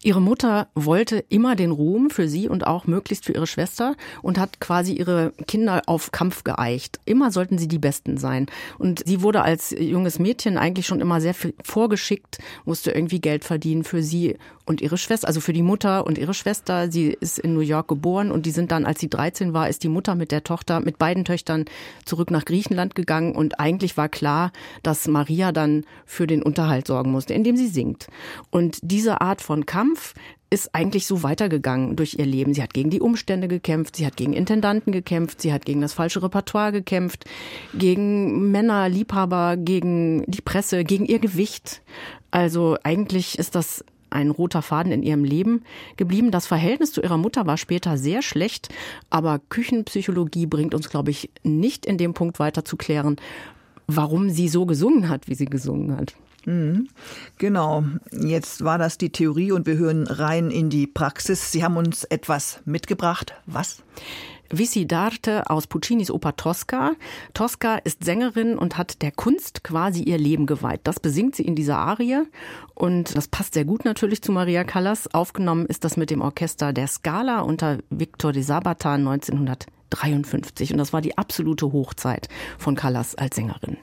ihre 0.04 0.22
Mutter 0.22 0.68
wollte 0.76 1.24
immer 1.30 1.56
den 1.56 1.72
Ruhm 1.72 2.12
für 2.12 2.28
sie 2.28 2.48
und 2.48 2.68
auch 2.68 2.86
möglichst 2.86 3.26
für 3.26 3.34
ihre 3.34 3.48
Schwester 3.48 3.96
und 4.22 4.38
hat 4.38 4.60
quasi 4.60 4.94
ihre 4.94 5.34
Kinder 5.48 5.82
auf 5.88 6.12
Kampf 6.12 6.44
geeicht. 6.44 7.00
Immer 7.06 7.32
sollten 7.32 7.58
sie 7.58 7.68
die 7.68 7.80
Besten 7.80 8.18
sein. 8.18 8.46
Und 8.78 9.02
sie 9.08 9.24
wurde 9.24 9.42
als 9.42 9.72
junges 9.72 10.20
Mädchen 10.20 10.60
eigentlich 10.60 10.86
schon 10.86 11.02
immer 11.02 11.22
sehr 11.22 11.34
vorgeschickt, 11.64 12.38
musste 12.66 12.92
irgendwie 12.92 13.22
Geld 13.22 13.46
verdienen 13.46 13.84
für 13.84 14.04
sie 14.04 14.38
und 14.66 14.82
ihre 14.82 14.98
Schwester, 14.98 15.28
also 15.28 15.40
für 15.40 15.54
die 15.54 15.62
Mutter 15.62 16.06
und 16.06 16.18
ihre 16.18 16.34
Schwester. 16.34 16.92
Sie 16.92 17.16
ist 17.20 17.40
in 17.40 17.54
New 17.54 17.62
York 17.62 17.88
geboren 17.88 18.32
und 18.32 18.46
die 18.46 18.52
sind 18.52 18.72
dann, 18.72 18.86
als 18.86 19.00
sie 19.00 19.10
13 19.10 19.54
war, 19.54 19.70
ist 19.70 19.84
die 19.84 19.90
Mutter 19.90 20.16
mit 20.16 20.32
der 20.32 20.44
Tochter, 20.44 20.80
mit 20.80 20.98
beiden 20.98 21.24
Töchtern 21.24 21.66
zurück 22.04 22.32
nach 22.32 22.46
Griechenland 22.46 22.96
gegangen 22.96 23.36
und 23.36 23.60
eigentlich 23.60 23.96
war 23.96 24.10
klar, 24.10 24.52
dass 24.84 25.08
Maria 25.08 25.52
dann 25.52 25.86
für 26.06 26.28
den 26.28 26.44
Unterhalt 26.44 26.88
sorgen 26.88 27.12
musste, 27.12 27.34
indem 27.34 27.56
sie 27.56 27.68
singt. 27.68 28.08
Und 28.50 28.80
diese 28.81 29.22
Art 29.22 29.42
von 29.42 29.66
Kampf 29.66 30.13
ist 30.50 30.74
eigentlich 30.74 31.08
so 31.08 31.24
weitergegangen 31.24 31.96
durch 31.96 32.15
ihr 32.17 32.25
Leben. 32.25 32.53
Sie 32.53 32.63
hat 32.63 32.74
gegen 32.74 32.89
die 32.89 33.01
Umstände 33.01 33.48
gekämpft, 33.48 33.96
sie 33.96 34.05
hat 34.05 34.15
gegen 34.15 34.34
Intendanten 34.34 34.91
gekämpft, 34.91 35.41
sie 35.41 35.51
hat 35.51 35.65
gegen 35.65 35.82
das 35.82 35.94
falsche 35.94 36.22
Repertoire 36.22 36.72
gekämpft, 36.72 37.25
gegen 37.74 38.51
Männer, 38.51 38.88
Liebhaber, 38.88 39.58
gegen 39.58 40.24
die 40.27 40.41
Presse, 40.41 40.84
gegen 40.84 41.05
ihr 41.05 41.20
Gewicht. 41.20 41.82
Also 42.32 42.77
eigentlich 42.84 43.39
ist 43.39 43.55
das 43.55 43.84
ein 44.12 44.32
roter 44.32 44.62
Faden 44.62 44.91
in 44.91 45.03
ihrem 45.03 45.24
Leben 45.24 45.63
geblieben. 45.98 46.32
Das 46.32 46.48
Verhältnis 46.48 46.94
zu 46.94 47.01
ihrer 47.01 47.17
Mutter 47.17 47.46
war 47.46 47.58
später 47.58 47.98
sehr 47.98 48.22
schlecht, 48.22 48.70
aber 49.10 49.41
Küchenpsychologie 49.50 50.46
bringt 50.46 50.74
uns, 50.74 50.89
glaube 50.89 51.12
ich, 51.12 51.29
nicht 51.44 51.86
in 51.86 51.98
dem 51.98 52.13
Punkt 52.13 52.39
weiter 52.39 52.63
zu 52.63 52.77
klären, 52.77 53.17
warum 53.88 54.29
sie 54.29 54.48
so 54.48 54.65
gesungen 54.65 55.10
hat, 55.10 55.27
wie 55.27 55.36
sie 55.36 55.46
gesungen 55.46 55.98
hat. 55.98 56.15
Mhm. 56.46 56.88
Genau. 57.38 57.84
Jetzt 58.12 58.64
war 58.64 58.78
das 58.78 58.98
die 58.98 59.12
Theorie 59.12 59.52
und 59.52 59.66
wir 59.66 59.78
hören 59.78 60.08
rein 60.08 60.52
in 60.52 60.70
die 60.70 60.88
Praxis. 60.88 61.52
Sie 61.52 61.64
haben 61.64 61.78
uns 61.78 62.04
etwas 62.06 62.62
mitgebracht. 62.66 63.34
Was? 63.46 63.84
Vissi 64.50 64.86
Darte 64.88 65.50
aus 65.50 65.68
Puccinis 65.68 66.12
Oper 66.12 66.36
Tosca. 66.36 66.92
Tosca 67.34 67.78
ist 67.78 68.04
Sängerin 68.04 68.58
und 68.58 68.78
hat 68.78 69.02
der 69.02 69.12
Kunst 69.12 69.64
quasi 69.64 70.04
ihr 70.04 70.18
Leben 70.18 70.46
geweiht. 70.46 70.82
Das 70.84 71.00
besingt 71.00 71.36
sie 71.36 71.44
in 71.44 71.56
dieser 71.56 71.78
Arie 71.78 72.24
und 72.74 73.16
das 73.18 73.28
passt 73.28 73.56
sehr 73.56 73.66
gut 73.66 73.86
natürlich 73.86 74.22
zu 74.22 74.32
Maria 74.32 74.64
Callas. 74.64 75.14
Aufgenommen 75.14 75.66
ist 75.66 75.84
das 75.84 75.98
mit 75.98 76.10
dem 76.10 76.22
Orchester 76.22 76.74
der 76.74 76.88
Scala 76.88 77.42
unter 77.42 77.80
Victor 77.90 78.32
de 78.32 78.44
Sabata 78.44 78.94
1953 78.94 80.72
und 80.72 80.78
das 80.78 80.94
war 80.94 81.02
die 81.02 81.18
absolute 81.18 81.72
Hochzeit 81.72 82.30
von 82.60 82.75
Callas 82.75 83.16
als 83.16 83.36
Sängerin. 83.36 83.78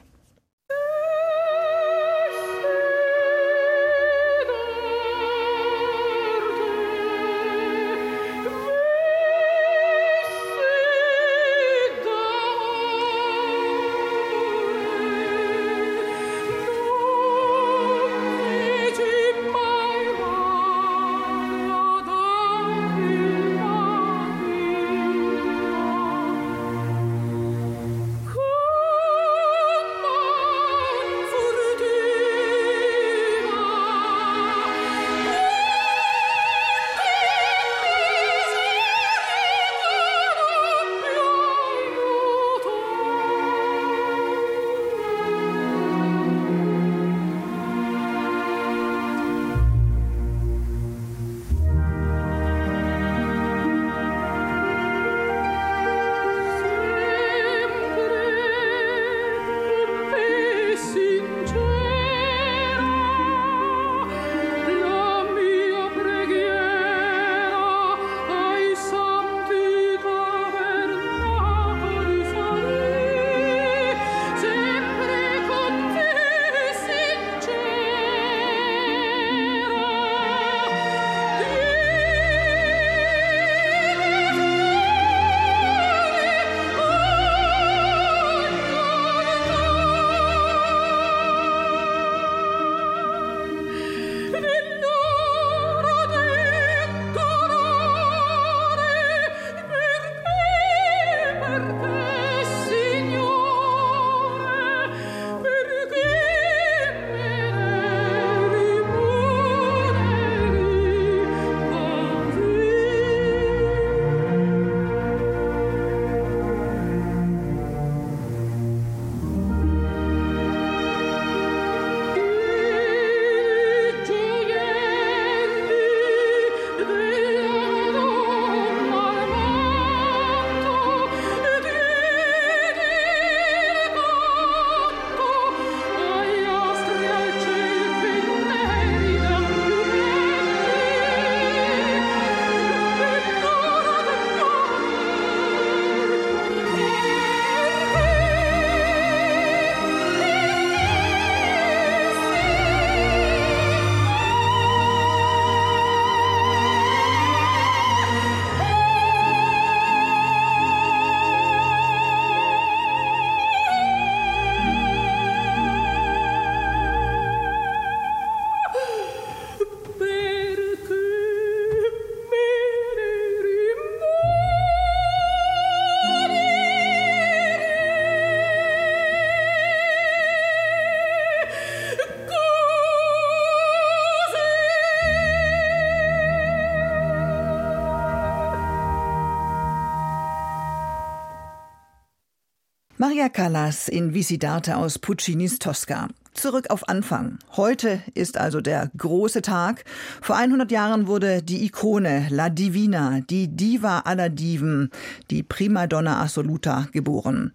Maria 193.23 193.29
Callas 193.29 193.87
in 193.87 194.13
Visidarte 194.13 194.75
aus 194.75 194.99
Puccinis 194.99 195.57
Tosca. 195.57 196.09
Zurück 196.33 196.65
auf 196.69 196.89
Anfang. 196.89 197.39
Heute 197.55 198.01
ist 198.15 198.37
also 198.37 198.59
der 198.59 198.91
große 198.97 199.41
Tag. 199.41 199.85
Vor 200.21 200.35
100 200.35 200.69
Jahren 200.69 201.07
wurde 201.07 201.41
die 201.41 201.63
Ikone 201.63 202.27
La 202.29 202.49
Divina, 202.49 203.21
die 203.21 203.47
Diva 203.47 203.99
aller 203.99 204.27
Diven, 204.27 204.89
die 205.31 205.41
Primadonna 205.41 206.21
Assoluta 206.21 206.89
geboren. 206.91 207.53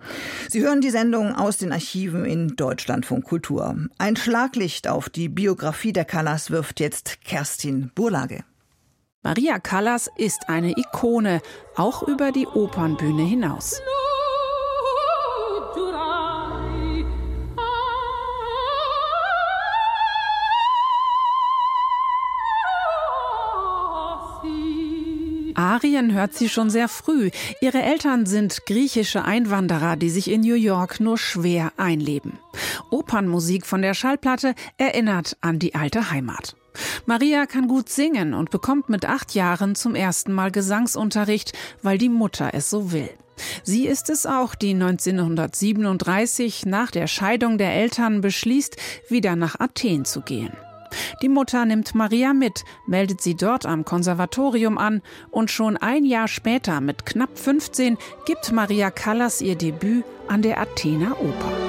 Sie 0.48 0.62
hören 0.62 0.80
die 0.80 0.88
Sendung 0.88 1.34
aus 1.34 1.58
den 1.58 1.70
Archiven 1.70 2.24
in 2.24 2.56
Deutschlandfunk 2.56 3.26
Kultur. 3.26 3.76
Ein 3.98 4.16
Schlaglicht 4.16 4.88
auf 4.88 5.10
die 5.10 5.28
Biografie 5.28 5.92
der 5.92 6.06
Callas 6.06 6.50
wirft 6.50 6.80
jetzt 6.80 7.20
Kerstin 7.20 7.90
Burlage. 7.94 8.42
Maria 9.22 9.58
Callas 9.58 10.08
ist 10.16 10.48
eine 10.48 10.70
Ikone, 10.78 11.42
auch 11.76 12.08
über 12.08 12.32
die 12.32 12.46
Opernbühne 12.46 13.24
hinaus. 13.24 13.82
Arien 25.78 26.12
hört 26.12 26.34
sie 26.34 26.48
schon 26.48 26.70
sehr 26.70 26.88
früh. 26.88 27.30
Ihre 27.60 27.80
Eltern 27.80 28.26
sind 28.26 28.66
griechische 28.66 29.24
Einwanderer, 29.24 29.94
die 29.94 30.10
sich 30.10 30.28
in 30.28 30.40
New 30.40 30.56
York 30.56 30.98
nur 30.98 31.16
schwer 31.16 31.72
einleben. 31.76 32.40
Opernmusik 32.90 33.64
von 33.64 33.80
der 33.80 33.94
Schallplatte 33.94 34.56
erinnert 34.76 35.36
an 35.40 35.60
die 35.60 35.76
alte 35.76 36.10
Heimat. 36.10 36.56
Maria 37.06 37.46
kann 37.46 37.68
gut 37.68 37.90
singen 37.90 38.34
und 38.34 38.50
bekommt 38.50 38.88
mit 38.88 39.04
acht 39.04 39.36
Jahren 39.36 39.76
zum 39.76 39.94
ersten 39.94 40.32
Mal 40.32 40.50
Gesangsunterricht, 40.50 41.52
weil 41.80 41.96
die 41.96 42.08
Mutter 42.08 42.50
es 42.54 42.70
so 42.70 42.90
will. 42.90 43.10
Sie 43.62 43.86
ist 43.86 44.10
es 44.10 44.26
auch, 44.26 44.56
die 44.56 44.74
1937 44.74 46.66
nach 46.66 46.90
der 46.90 47.06
Scheidung 47.06 47.56
der 47.56 47.72
Eltern 47.72 48.20
beschließt, 48.20 48.76
wieder 49.08 49.36
nach 49.36 49.60
Athen 49.60 50.04
zu 50.04 50.22
gehen. 50.22 50.50
Die 51.22 51.28
Mutter 51.28 51.64
nimmt 51.64 51.94
Maria 51.94 52.32
mit, 52.32 52.64
meldet 52.86 53.20
sie 53.20 53.34
dort 53.34 53.66
am 53.66 53.84
Konservatorium 53.84 54.78
an 54.78 55.02
und 55.30 55.50
schon 55.50 55.76
ein 55.76 56.04
Jahr 56.04 56.28
später, 56.28 56.80
mit 56.80 57.06
knapp 57.06 57.38
15, 57.38 57.98
gibt 58.26 58.52
Maria 58.52 58.90
Callas 58.90 59.40
ihr 59.40 59.56
Debüt 59.56 60.04
an 60.28 60.42
der 60.42 60.60
Athener 60.60 61.20
Oper. 61.20 61.67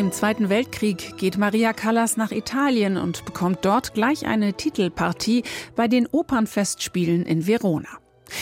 Dem 0.00 0.12
Zweiten 0.12 0.48
Weltkrieg 0.48 1.18
geht 1.18 1.36
Maria 1.36 1.74
Callas 1.74 2.16
nach 2.16 2.30
Italien 2.30 2.96
und 2.96 3.26
bekommt 3.26 3.66
dort 3.66 3.92
gleich 3.92 4.24
eine 4.24 4.54
Titelpartie 4.54 5.42
bei 5.76 5.88
den 5.88 6.06
Opernfestspielen 6.06 7.26
in 7.26 7.46
Verona. 7.46 7.90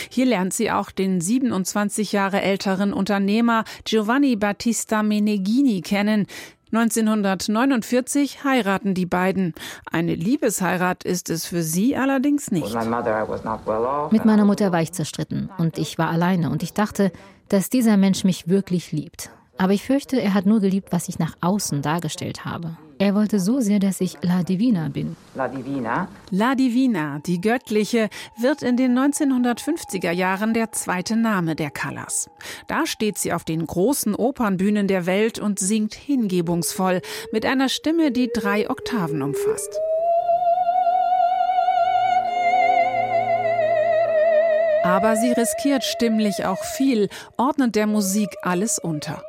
Hier 0.09 0.25
lernt 0.25 0.53
sie 0.53 0.71
auch 0.71 0.89
den 0.89 1.19
27 1.19 2.13
Jahre 2.13 2.41
älteren 2.41 2.93
Unternehmer 2.93 3.65
Giovanni 3.83 4.37
Battista 4.37 5.03
Meneghini 5.03 5.81
kennen. 5.81 6.27
1949 6.71 8.45
heiraten 8.45 8.93
die 8.93 9.05
beiden. 9.05 9.53
Eine 9.91 10.15
Liebesheirat 10.15 11.03
ist 11.03 11.29
es 11.29 11.45
für 11.45 11.61
sie 11.61 11.97
allerdings 11.97 12.51
nicht. 12.51 12.73
Mit 12.73 14.25
meiner 14.25 14.45
Mutter 14.45 14.71
war 14.71 14.81
ich 14.81 14.93
zerstritten 14.93 15.49
und 15.57 15.77
ich 15.77 15.97
war 15.97 16.07
alleine 16.07 16.51
und 16.51 16.63
ich 16.63 16.71
dachte, 16.71 17.11
dass 17.49 17.69
dieser 17.69 17.97
Mensch 17.97 18.23
mich 18.23 18.47
wirklich 18.47 18.93
liebt. 18.93 19.29
Aber 19.59 19.73
ich 19.73 19.83
fürchte, 19.83 20.21
er 20.21 20.33
hat 20.33 20.45
nur 20.45 20.61
geliebt, 20.61 20.87
was 20.91 21.09
ich 21.09 21.19
nach 21.19 21.35
außen 21.41 21.81
dargestellt 21.81 22.45
habe. 22.45 22.77
Er 22.97 23.13
wollte 23.13 23.41
so 23.41 23.59
sehr, 23.59 23.79
dass 23.79 23.99
ich 23.99 24.17
La 24.21 24.41
Divina 24.41 24.87
bin. 24.87 25.17
La 25.35 25.49
Divina? 25.49 26.07
La 26.31 26.55
Divina, 26.55 27.19
die 27.25 27.41
göttliche, 27.41 28.09
wird 28.37 28.63
in 28.63 28.77
den 28.77 28.97
1950er 28.97 30.11
Jahren 30.11 30.53
der 30.53 30.71
zweite 30.71 31.17
Name 31.17 31.57
der 31.57 31.71
Callas. 31.71 32.29
Da 32.67 32.85
steht 32.85 33.17
sie 33.17 33.33
auf 33.33 33.43
den 33.43 33.67
großen 33.67 34.15
Opernbühnen 34.15 34.87
der 34.87 35.05
Welt 35.05 35.39
und 35.39 35.59
singt 35.59 35.93
hingebungsvoll 35.93 37.01
mit 37.33 37.45
einer 37.45 37.67
Stimme, 37.67 38.11
die 38.11 38.29
drei 38.33 38.69
Oktaven 38.69 39.21
umfasst. 39.21 39.77
Aber 44.85 45.17
sie 45.17 45.33
riskiert 45.33 45.83
stimmlich 45.83 46.45
auch 46.45 46.63
viel, 46.63 47.09
ordnet 47.35 47.75
der 47.75 47.87
Musik 47.87 48.29
alles 48.41 48.79
unter. 48.79 49.21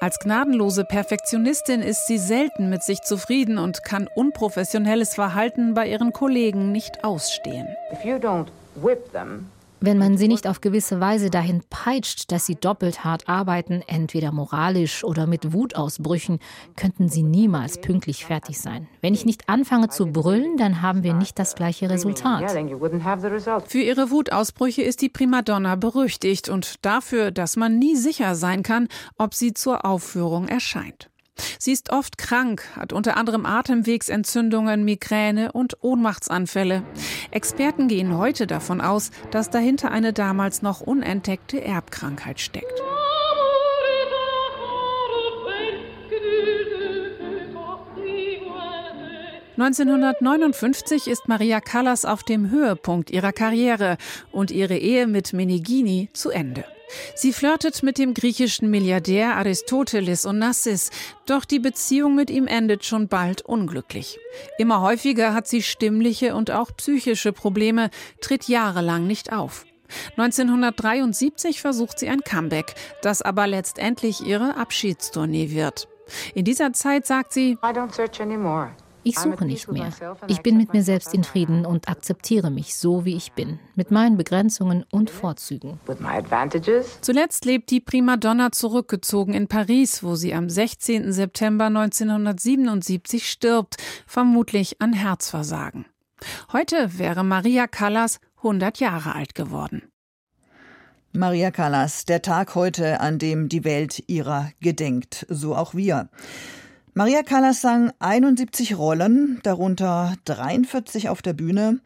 Als 0.00 0.18
gnadenlose 0.18 0.84
Perfektionistin 0.84 1.82
ist 1.82 2.06
sie 2.06 2.18
selten 2.18 2.70
mit 2.70 2.82
sich 2.82 3.02
zufrieden 3.02 3.58
und 3.58 3.82
kann 3.82 4.08
unprofessionelles 4.14 5.14
Verhalten 5.14 5.74
bei 5.74 5.88
ihren 5.88 6.12
Kollegen 6.12 6.72
nicht 6.72 7.04
ausstehen. 7.04 7.68
Wenn 9.86 9.98
man 9.98 10.18
sie 10.18 10.26
nicht 10.26 10.48
auf 10.48 10.60
gewisse 10.60 10.98
Weise 10.98 11.30
dahin 11.30 11.62
peitscht, 11.70 12.32
dass 12.32 12.44
sie 12.44 12.56
doppelt 12.56 13.04
hart 13.04 13.28
arbeiten, 13.28 13.84
entweder 13.86 14.32
moralisch 14.32 15.04
oder 15.04 15.28
mit 15.28 15.52
Wutausbrüchen, 15.52 16.40
könnten 16.74 17.08
sie 17.08 17.22
niemals 17.22 17.80
pünktlich 17.80 18.24
fertig 18.24 18.58
sein. 18.58 18.88
Wenn 19.00 19.14
ich 19.14 19.24
nicht 19.24 19.48
anfange 19.48 19.88
zu 19.88 20.06
brüllen, 20.06 20.56
dann 20.56 20.82
haben 20.82 21.04
wir 21.04 21.14
nicht 21.14 21.38
das 21.38 21.54
gleiche 21.54 21.88
Resultat. 21.88 22.50
Für 22.50 23.78
ihre 23.78 24.10
Wutausbrüche 24.10 24.82
ist 24.82 25.02
die 25.02 25.08
Primadonna 25.08 25.76
berüchtigt 25.76 26.48
und 26.48 26.84
dafür, 26.84 27.30
dass 27.30 27.54
man 27.54 27.78
nie 27.78 27.94
sicher 27.94 28.34
sein 28.34 28.64
kann, 28.64 28.88
ob 29.18 29.34
sie 29.34 29.54
zur 29.54 29.84
Aufführung 29.84 30.48
erscheint. 30.48 31.10
Sie 31.58 31.72
ist 31.72 31.90
oft 31.90 32.18
krank, 32.18 32.64
hat 32.76 32.92
unter 32.92 33.16
anderem 33.16 33.46
Atemwegsentzündungen, 33.46 34.84
Migräne 34.84 35.52
und 35.52 35.82
Ohnmachtsanfälle. 35.82 36.82
Experten 37.30 37.88
gehen 37.88 38.16
heute 38.16 38.46
davon 38.46 38.80
aus, 38.80 39.10
dass 39.30 39.50
dahinter 39.50 39.90
eine 39.90 40.12
damals 40.12 40.62
noch 40.62 40.80
unentdeckte 40.80 41.62
Erbkrankheit 41.62 42.40
steckt. 42.40 42.80
(1959) 49.58 51.06
ist 51.08 51.28
Maria 51.28 51.60
Callas 51.60 52.04
auf 52.04 52.22
dem 52.22 52.50
Höhepunkt 52.50 53.10
ihrer 53.10 53.32
Karriere 53.32 53.96
und 54.30 54.50
ihre 54.50 54.76
Ehe 54.76 55.06
mit 55.06 55.32
Meneghini 55.32 56.10
zu 56.12 56.28
Ende. 56.28 56.64
Sie 57.14 57.32
flirtet 57.32 57.82
mit 57.82 57.98
dem 57.98 58.14
griechischen 58.14 58.70
Milliardär 58.70 59.36
Aristoteles 59.36 60.26
Onassis, 60.26 60.90
doch 61.26 61.44
die 61.44 61.58
Beziehung 61.58 62.14
mit 62.14 62.30
ihm 62.30 62.46
endet 62.46 62.84
schon 62.84 63.08
bald 63.08 63.42
unglücklich. 63.42 64.18
Immer 64.58 64.80
häufiger 64.80 65.34
hat 65.34 65.48
sie 65.48 65.62
stimmliche 65.62 66.34
und 66.34 66.50
auch 66.50 66.70
psychische 66.76 67.32
Probleme, 67.32 67.90
tritt 68.20 68.48
jahrelang 68.48 69.06
nicht 69.06 69.32
auf. 69.32 69.64
1973 70.16 71.60
versucht 71.60 71.98
sie 71.98 72.08
ein 72.08 72.22
Comeback, 72.22 72.74
das 73.02 73.22
aber 73.22 73.46
letztendlich 73.46 74.24
ihre 74.26 74.56
Abschiedstournee 74.56 75.50
wird. 75.50 75.88
In 76.34 76.44
dieser 76.44 76.72
Zeit 76.72 77.06
sagt 77.06 77.32
sie, 77.32 77.52
I 77.52 77.72
don't 77.72 77.92
search 77.92 78.20
anymore. 78.20 78.70
Ich 79.06 79.20
suche 79.20 79.44
nicht 79.44 79.70
mehr. 79.70 79.90
Ich 80.26 80.42
bin 80.42 80.56
mit 80.56 80.72
mir 80.72 80.82
selbst 80.82 81.14
in 81.14 81.22
Frieden 81.22 81.64
und 81.64 81.88
akzeptiere 81.88 82.50
mich 82.50 82.76
so, 82.76 83.04
wie 83.04 83.14
ich 83.14 83.32
bin, 83.32 83.60
mit 83.76 83.92
meinen 83.92 84.16
Begrenzungen 84.16 84.84
und 84.90 85.10
Vorzügen. 85.10 85.78
Zuletzt 87.02 87.44
lebt 87.44 87.70
die 87.70 87.80
Primadonna 87.80 88.50
zurückgezogen 88.50 89.32
in 89.32 89.46
Paris, 89.46 90.02
wo 90.02 90.16
sie 90.16 90.34
am 90.34 90.50
16. 90.50 91.12
September 91.12 91.66
1977 91.66 93.30
stirbt, 93.30 93.76
vermutlich 94.08 94.82
an 94.82 94.92
Herzversagen. 94.92 95.86
Heute 96.52 96.98
wäre 96.98 97.22
Maria 97.22 97.68
Callas 97.68 98.18
100 98.38 98.80
Jahre 98.80 99.14
alt 99.14 99.36
geworden. 99.36 99.82
Maria 101.12 101.52
Callas, 101.52 102.06
der 102.06 102.22
Tag 102.22 102.56
heute, 102.56 103.00
an 103.00 103.18
dem 103.18 103.48
die 103.48 103.64
Welt 103.64 104.02
ihrer 104.08 104.50
gedenkt, 104.60 105.26
so 105.28 105.54
auch 105.54 105.74
wir. 105.74 106.10
Maria 106.98 107.22
Callas 107.22 107.60
sang 107.60 107.92
71 107.98 108.78
Rollen, 108.78 109.38
darunter 109.42 110.14
43 110.24 111.10
auf 111.10 111.20
der 111.20 111.34
Bühne. 111.34 111.80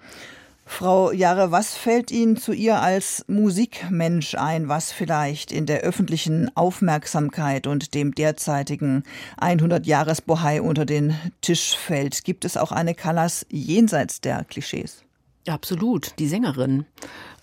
Frau 0.64 1.11
Jahre, 1.11 1.50
was 1.50 1.75
fällt 1.75 2.12
Ihnen 2.12 2.37
zu 2.37 2.52
ihr 2.52 2.81
als 2.81 3.25
Musikmensch 3.26 4.37
ein, 4.37 4.69
was 4.69 4.93
vielleicht 4.93 5.50
in 5.50 5.67
der 5.67 5.81
öffentlichen 5.81 6.57
Aufmerksamkeit 6.57 7.67
und 7.67 7.95
dem 7.95 8.15
derzeitigen 8.15 9.02
100-Jahres-Bohai 9.41 10.63
unter 10.63 10.87
den 10.87 11.17
Tisch 11.41 11.76
fällt? 11.76 12.23
Gibt 12.23 12.45
es 12.45 12.56
auch 12.56 12.71
eine 12.71 12.95
Callas 12.95 13.45
jenseits 13.50 14.21
der 14.21 14.45
Klischees? 14.45 15.02
Absolut, 15.49 16.15
die 16.21 16.28
Sängerin. 16.28 16.87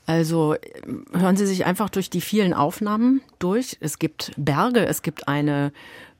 Also 0.05 0.55
hören 1.11 1.35
Sie 1.35 1.45
sich 1.45 1.65
einfach 1.65 1.89
durch 1.89 2.09
die 2.09 2.21
vielen 2.21 2.53
Aufnahmen 2.53 3.19
durch. 3.39 3.75
Es 3.81 3.99
gibt 3.99 4.31
Berge, 4.37 4.85
es 4.85 5.01
gibt 5.01 5.27
eine 5.27 5.73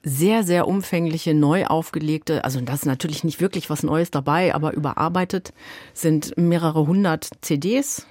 sehr, 0.07 0.43
sehr 0.43 0.67
umfängliche, 0.67 1.33
neu 1.33 1.65
aufgelegte, 1.65 2.43
also 2.45 2.61
das 2.61 2.79
ist 2.79 2.85
natürlich 2.85 3.23
nicht 3.23 3.41
wirklich 3.41 3.69
was 3.69 3.83
Neues 3.83 4.09
dabei, 4.09 4.55
aber 4.55 4.73
überarbeitet 4.73 5.53
sind 5.93 6.37
mehrere 6.37 6.87
hundert 6.87 7.29
CDs 7.41 8.07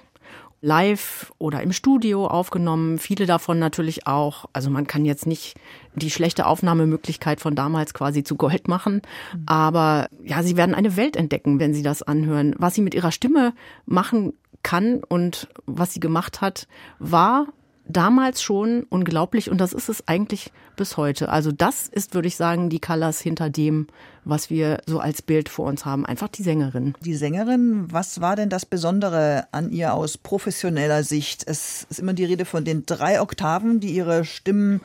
live 0.61 1.31
oder 1.37 1.61
im 1.61 1.71
Studio 1.71 2.27
aufgenommen. 2.27 2.97
Viele 2.97 3.25
davon 3.25 3.59
natürlich 3.59 4.07
auch. 4.07 4.45
Also 4.53 4.69
man 4.69 4.87
kann 4.87 5.05
jetzt 5.05 5.27
nicht 5.27 5.55
die 5.95 6.09
schlechte 6.09 6.47
Aufnahmemöglichkeit 6.47 7.41
von 7.41 7.55
damals 7.55 7.93
quasi 7.93 8.23
zu 8.23 8.35
Gold 8.35 8.67
machen. 8.67 9.01
Aber 9.45 10.07
ja, 10.23 10.41
sie 10.41 10.57
werden 10.57 10.73
eine 10.73 10.97
Welt 10.97 11.15
entdecken, 11.15 11.59
wenn 11.59 11.73
sie 11.73 11.83
das 11.83 12.01
anhören. 12.01 12.55
Was 12.57 12.73
sie 12.73 12.81
mit 12.81 12.95
ihrer 12.95 13.11
Stimme 13.11 13.53
machen 13.85 14.33
kann 14.63 15.03
und 15.07 15.47
was 15.65 15.93
sie 15.93 15.99
gemacht 15.99 16.41
hat, 16.41 16.67
war 16.99 17.47
damals 17.89 18.41
schon 18.41 18.85
unglaublich 18.89 19.49
und 19.49 19.59
das 19.59 19.73
ist 19.73 19.89
es 19.89 20.07
eigentlich 20.07 20.51
bis 20.75 20.97
heute. 20.97 21.29
Also 21.29 21.51
das 21.51 21.87
ist, 21.87 22.13
würde 22.13 22.27
ich 22.27 22.35
sagen, 22.35 22.69
die 22.69 22.79
Colors 22.79 23.19
hinter 23.19 23.49
dem, 23.49 23.87
was 24.25 24.49
wir 24.49 24.79
so 24.85 24.99
als 24.99 25.21
Bild 25.21 25.49
vor 25.49 25.67
uns 25.67 25.85
haben. 25.85 26.05
Einfach 26.05 26.27
die 26.27 26.43
Sängerin. 26.43 26.93
Die 27.01 27.15
Sängerin, 27.15 27.91
was 27.91 28.21
war 28.21 28.35
denn 28.35 28.49
das 28.49 28.65
Besondere 28.65 29.47
an 29.51 29.71
ihr 29.71 29.93
aus 29.93 30.17
professioneller 30.17 31.03
Sicht? 31.03 31.43
Es 31.47 31.87
ist 31.89 31.99
immer 31.99 32.13
die 32.13 32.25
Rede 32.25 32.45
von 32.45 32.65
den 32.65 32.85
drei 32.85 33.21
Oktaven, 33.21 33.79
die 33.79 33.89
ihre 33.89 34.25
Stimmen 34.25 34.81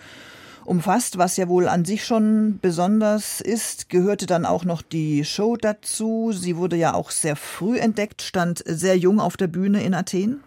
umfasst, 0.64 1.18
was 1.18 1.36
ja 1.36 1.48
wohl 1.48 1.68
an 1.68 1.84
sich 1.84 2.04
schon 2.04 2.58
besonders 2.62 3.40
ist, 3.40 3.88
gehörte 3.88 4.26
dann 4.26 4.46
auch 4.46 4.64
noch 4.64 4.82
die 4.82 5.24
Show 5.24 5.56
dazu. 5.56 6.32
Sie 6.32 6.56
wurde 6.56 6.76
ja 6.76 6.94
auch 6.94 7.10
sehr 7.10 7.36
früh 7.36 7.78
entdeckt, 7.78 8.22
stand 8.22 8.62
sehr 8.64 8.96
jung 8.96 9.20
auf 9.20 9.36
der 9.36 9.48
Bühne 9.48 9.82
in 9.82 9.94
Athen. 9.94 10.40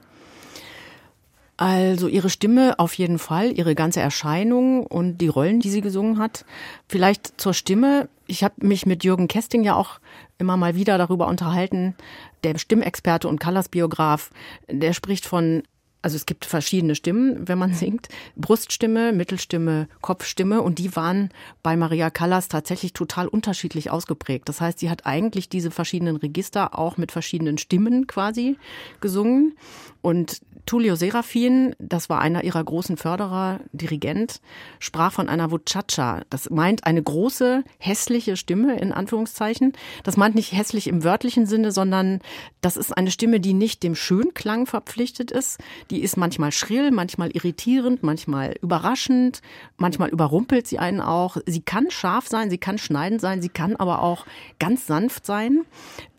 Also 1.57 2.09
ihre 2.09 2.29
Stimme 2.29 2.79
auf 2.79 2.93
jeden 2.95 3.17
Fall, 3.17 3.57
ihre 3.57 3.75
ganze 3.75 4.01
Erscheinung 4.01 4.85
und 4.85 5.19
die 5.19 5.29
Rollen, 5.29 5.61
die 5.61 5.69
sie 5.69 5.81
gesungen 5.81 6.19
hat. 6.19 6.45
Vielleicht 6.87 7.39
zur 7.39 7.53
Stimme. 7.53 8.09
Ich 8.27 8.43
habe 8.43 8.55
mich 8.65 8.85
mit 8.85 9.03
Jürgen 9.05 9.29
Kesting 9.29 9.63
ja 9.63 9.75
auch 9.75 9.99
immer 10.37 10.57
mal 10.57 10.75
wieder 10.75 10.97
darüber 10.97 11.27
unterhalten. 11.27 11.95
Der 12.43 12.57
Stimmexperte 12.57 13.29
und 13.29 13.39
Callas-Biograf, 13.39 14.31
der 14.69 14.93
spricht 14.93 15.25
von 15.25 15.63
also 16.05 16.17
es 16.17 16.27
gibt 16.27 16.45
verschiedene 16.45 16.93
Stimmen, 16.93 17.47
wenn 17.47 17.57
man 17.57 17.73
singt. 17.73 18.09
Bruststimme, 18.35 19.11
Mittelstimme, 19.11 19.87
Kopfstimme. 20.01 20.61
Und 20.61 20.77
die 20.77 20.95
waren 20.95 21.31
bei 21.63 21.75
Maria 21.75 22.11
Callas 22.11 22.47
tatsächlich 22.47 22.93
total 22.93 23.27
unterschiedlich 23.27 23.89
ausgeprägt. 23.89 24.47
Das 24.47 24.61
heißt, 24.61 24.77
sie 24.77 24.91
hat 24.91 25.07
eigentlich 25.07 25.49
diese 25.49 25.71
verschiedenen 25.71 26.17
Register 26.17 26.77
auch 26.77 26.97
mit 26.97 27.11
verschiedenen 27.11 27.57
Stimmen 27.57 28.05
quasi 28.05 28.55
gesungen. 29.01 29.57
Und 30.03 30.41
Tullio 30.65 30.95
Serafin, 30.95 31.75
das 31.77 32.09
war 32.09 32.21
einer 32.21 32.43
ihrer 32.43 32.63
großen 32.63 32.97
Förderer, 32.97 33.59
Dirigent, 33.71 34.41
sprach 34.79 35.11
von 35.11 35.29
einer 35.29 35.51
Vuchacha. 35.51 36.23
Das 36.29 36.49
meint 36.49 36.85
eine 36.85 37.03
große, 37.03 37.63
hässliche 37.77 38.35
Stimme 38.35 38.79
in 38.79 38.91
Anführungszeichen. 38.91 39.73
Das 40.03 40.17
meint 40.17 40.33
nicht 40.33 40.53
hässlich 40.53 40.87
im 40.87 41.03
wörtlichen 41.03 41.45
Sinne, 41.45 41.71
sondern 41.71 42.19
das 42.61 42.77
ist 42.77 42.97
eine 42.97 43.11
Stimme, 43.11 43.39
die 43.39 43.53
nicht 43.53 43.83
dem 43.83 43.95
Schönklang 43.95 44.65
verpflichtet 44.65 45.29
ist. 45.29 45.59
Die 45.91 46.01
ist 46.01 46.17
manchmal 46.17 46.51
schrill, 46.51 46.89
manchmal 46.89 47.29
irritierend, 47.31 48.01
manchmal 48.01 48.55
überraschend, 48.61 49.41
manchmal 49.77 50.09
überrumpelt 50.09 50.65
sie 50.65 50.79
einen 50.79 51.01
auch. 51.01 51.37
Sie 51.45 51.61
kann 51.61 51.91
scharf 51.91 52.27
sein, 52.27 52.49
sie 52.49 52.57
kann 52.57 52.79
schneidend 52.79 53.21
sein, 53.21 53.41
sie 53.41 53.49
kann 53.49 53.75
aber 53.75 54.01
auch 54.01 54.25
ganz 54.57 54.87
sanft 54.87 55.25
sein. 55.27 55.61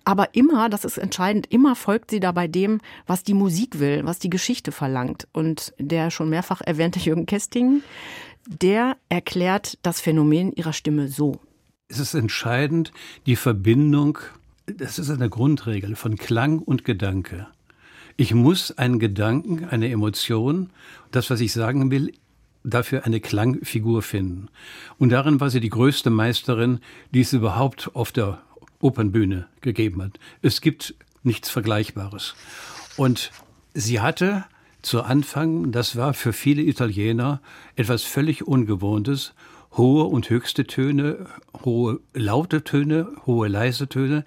Aber 0.07 0.37
immer, 0.37 0.69
das 0.69 0.85
ist 0.85 0.99
entscheidend, 0.99 1.49
immer 1.51 1.75
folgt 1.75 2.13
sie 2.13 2.21
dabei 2.21 2.47
dem, 2.47 2.81
was 3.09 3.25
die 3.25 3.35
Musik 3.35 3.81
will, 3.81 4.03
was 4.05 4.21
die 4.21 4.31
Geschichte 4.31 4.71
verlangt. 4.71 5.27
Und 5.33 5.75
der 5.81 6.13
schon 6.13 6.31
mehrfach 6.31 6.61
erwähnte 6.61 7.01
Jürgen 7.01 7.27
Kesting, 7.27 7.83
der 8.47 8.97
erklärt 9.09 9.79
das 9.83 10.01
Phänomen 10.01 10.53
ihrer 10.53 10.73
Stimme 10.73 11.09
so. 11.09 11.41
Es 11.89 11.99
ist 11.99 12.15
entscheidend, 12.15 12.93
die 13.27 13.35
Verbindung, 13.35 14.21
das 14.67 15.01
ist 15.01 15.11
eine 15.11 15.29
Grundregel 15.29 15.97
von 15.97 16.15
Klang 16.15 16.61
und 16.61 16.85
Gedanke. 16.85 17.49
Ich 18.17 18.33
muss 18.33 18.71
einen 18.79 19.01
Gedanken, 19.01 19.65
eine 19.65 19.91
Emotion, 19.91 20.71
das, 21.11 21.31
was 21.31 21.41
ich 21.41 21.53
sagen 21.53 21.91
will, 21.91 22.13
dafür 22.63 23.07
eine 23.07 23.19
Klangfigur 23.19 24.03
finden. 24.03 24.51
Und 24.99 25.11
darin 25.11 25.41
war 25.41 25.51
sie 25.51 25.61
die 25.61 25.69
größte 25.69 26.11
Meisterin, 26.11 26.79
die 27.13 27.23
es 27.23 27.33
überhaupt 27.33 27.91
auf 27.95 28.13
der 28.13 28.39
Opernbühne 28.81 29.47
gegeben 29.61 30.03
hat. 30.03 30.19
Es 30.43 30.61
gibt 30.61 30.95
nichts 31.23 31.51
Vergleichbares. 31.51 32.35
Und 32.97 33.31
sie 33.75 34.01
hatte 34.01 34.45
zu 34.83 35.03
Anfang, 35.03 35.73
das 35.73 35.97
war 35.97 36.15
für 36.15 36.33
viele 36.33 36.63
Italiener 36.63 37.41
etwas 37.75 38.05
völlig 38.05 38.47
Ungewohntes, 38.47 39.35
hohe 39.77 40.05
und 40.05 40.31
höchste 40.31 40.67
Töne, 40.67 41.27
hohe 41.65 42.01
laute 42.15 42.65
Töne, 42.65 43.09
hohe 43.27 43.49
leise 43.49 43.89
Töne, 43.89 44.25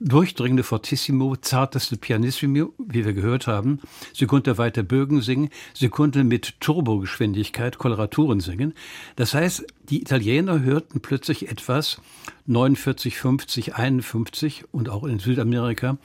durchdringende 0.00 0.62
Fortissimo, 0.62 1.36
zarteste 1.36 1.96
Pianissimo, 1.96 2.72
wie 2.78 3.04
wir 3.04 3.12
gehört 3.12 3.46
haben. 3.46 3.80
Sie 4.12 4.26
konnte 4.26 4.58
weiter 4.58 4.82
Bögen 4.82 5.20
singen, 5.20 5.50
sie 5.74 5.88
konnte 5.88 6.24
mit 6.24 6.60
Turbogeschwindigkeit 6.60 7.78
Koloraturen 7.78 8.40
singen. 8.40 8.74
Das 9.16 9.34
heißt, 9.34 9.66
die 9.88 10.00
Italiener 10.00 10.60
hörten 10.60 11.00
plötzlich 11.00 11.50
etwas 11.50 12.00
49, 12.46 13.18
50, 13.18 13.74
51 13.74 14.64
und 14.72 14.88
auch 14.88 15.04
in 15.04 15.18
Südamerika 15.18 15.98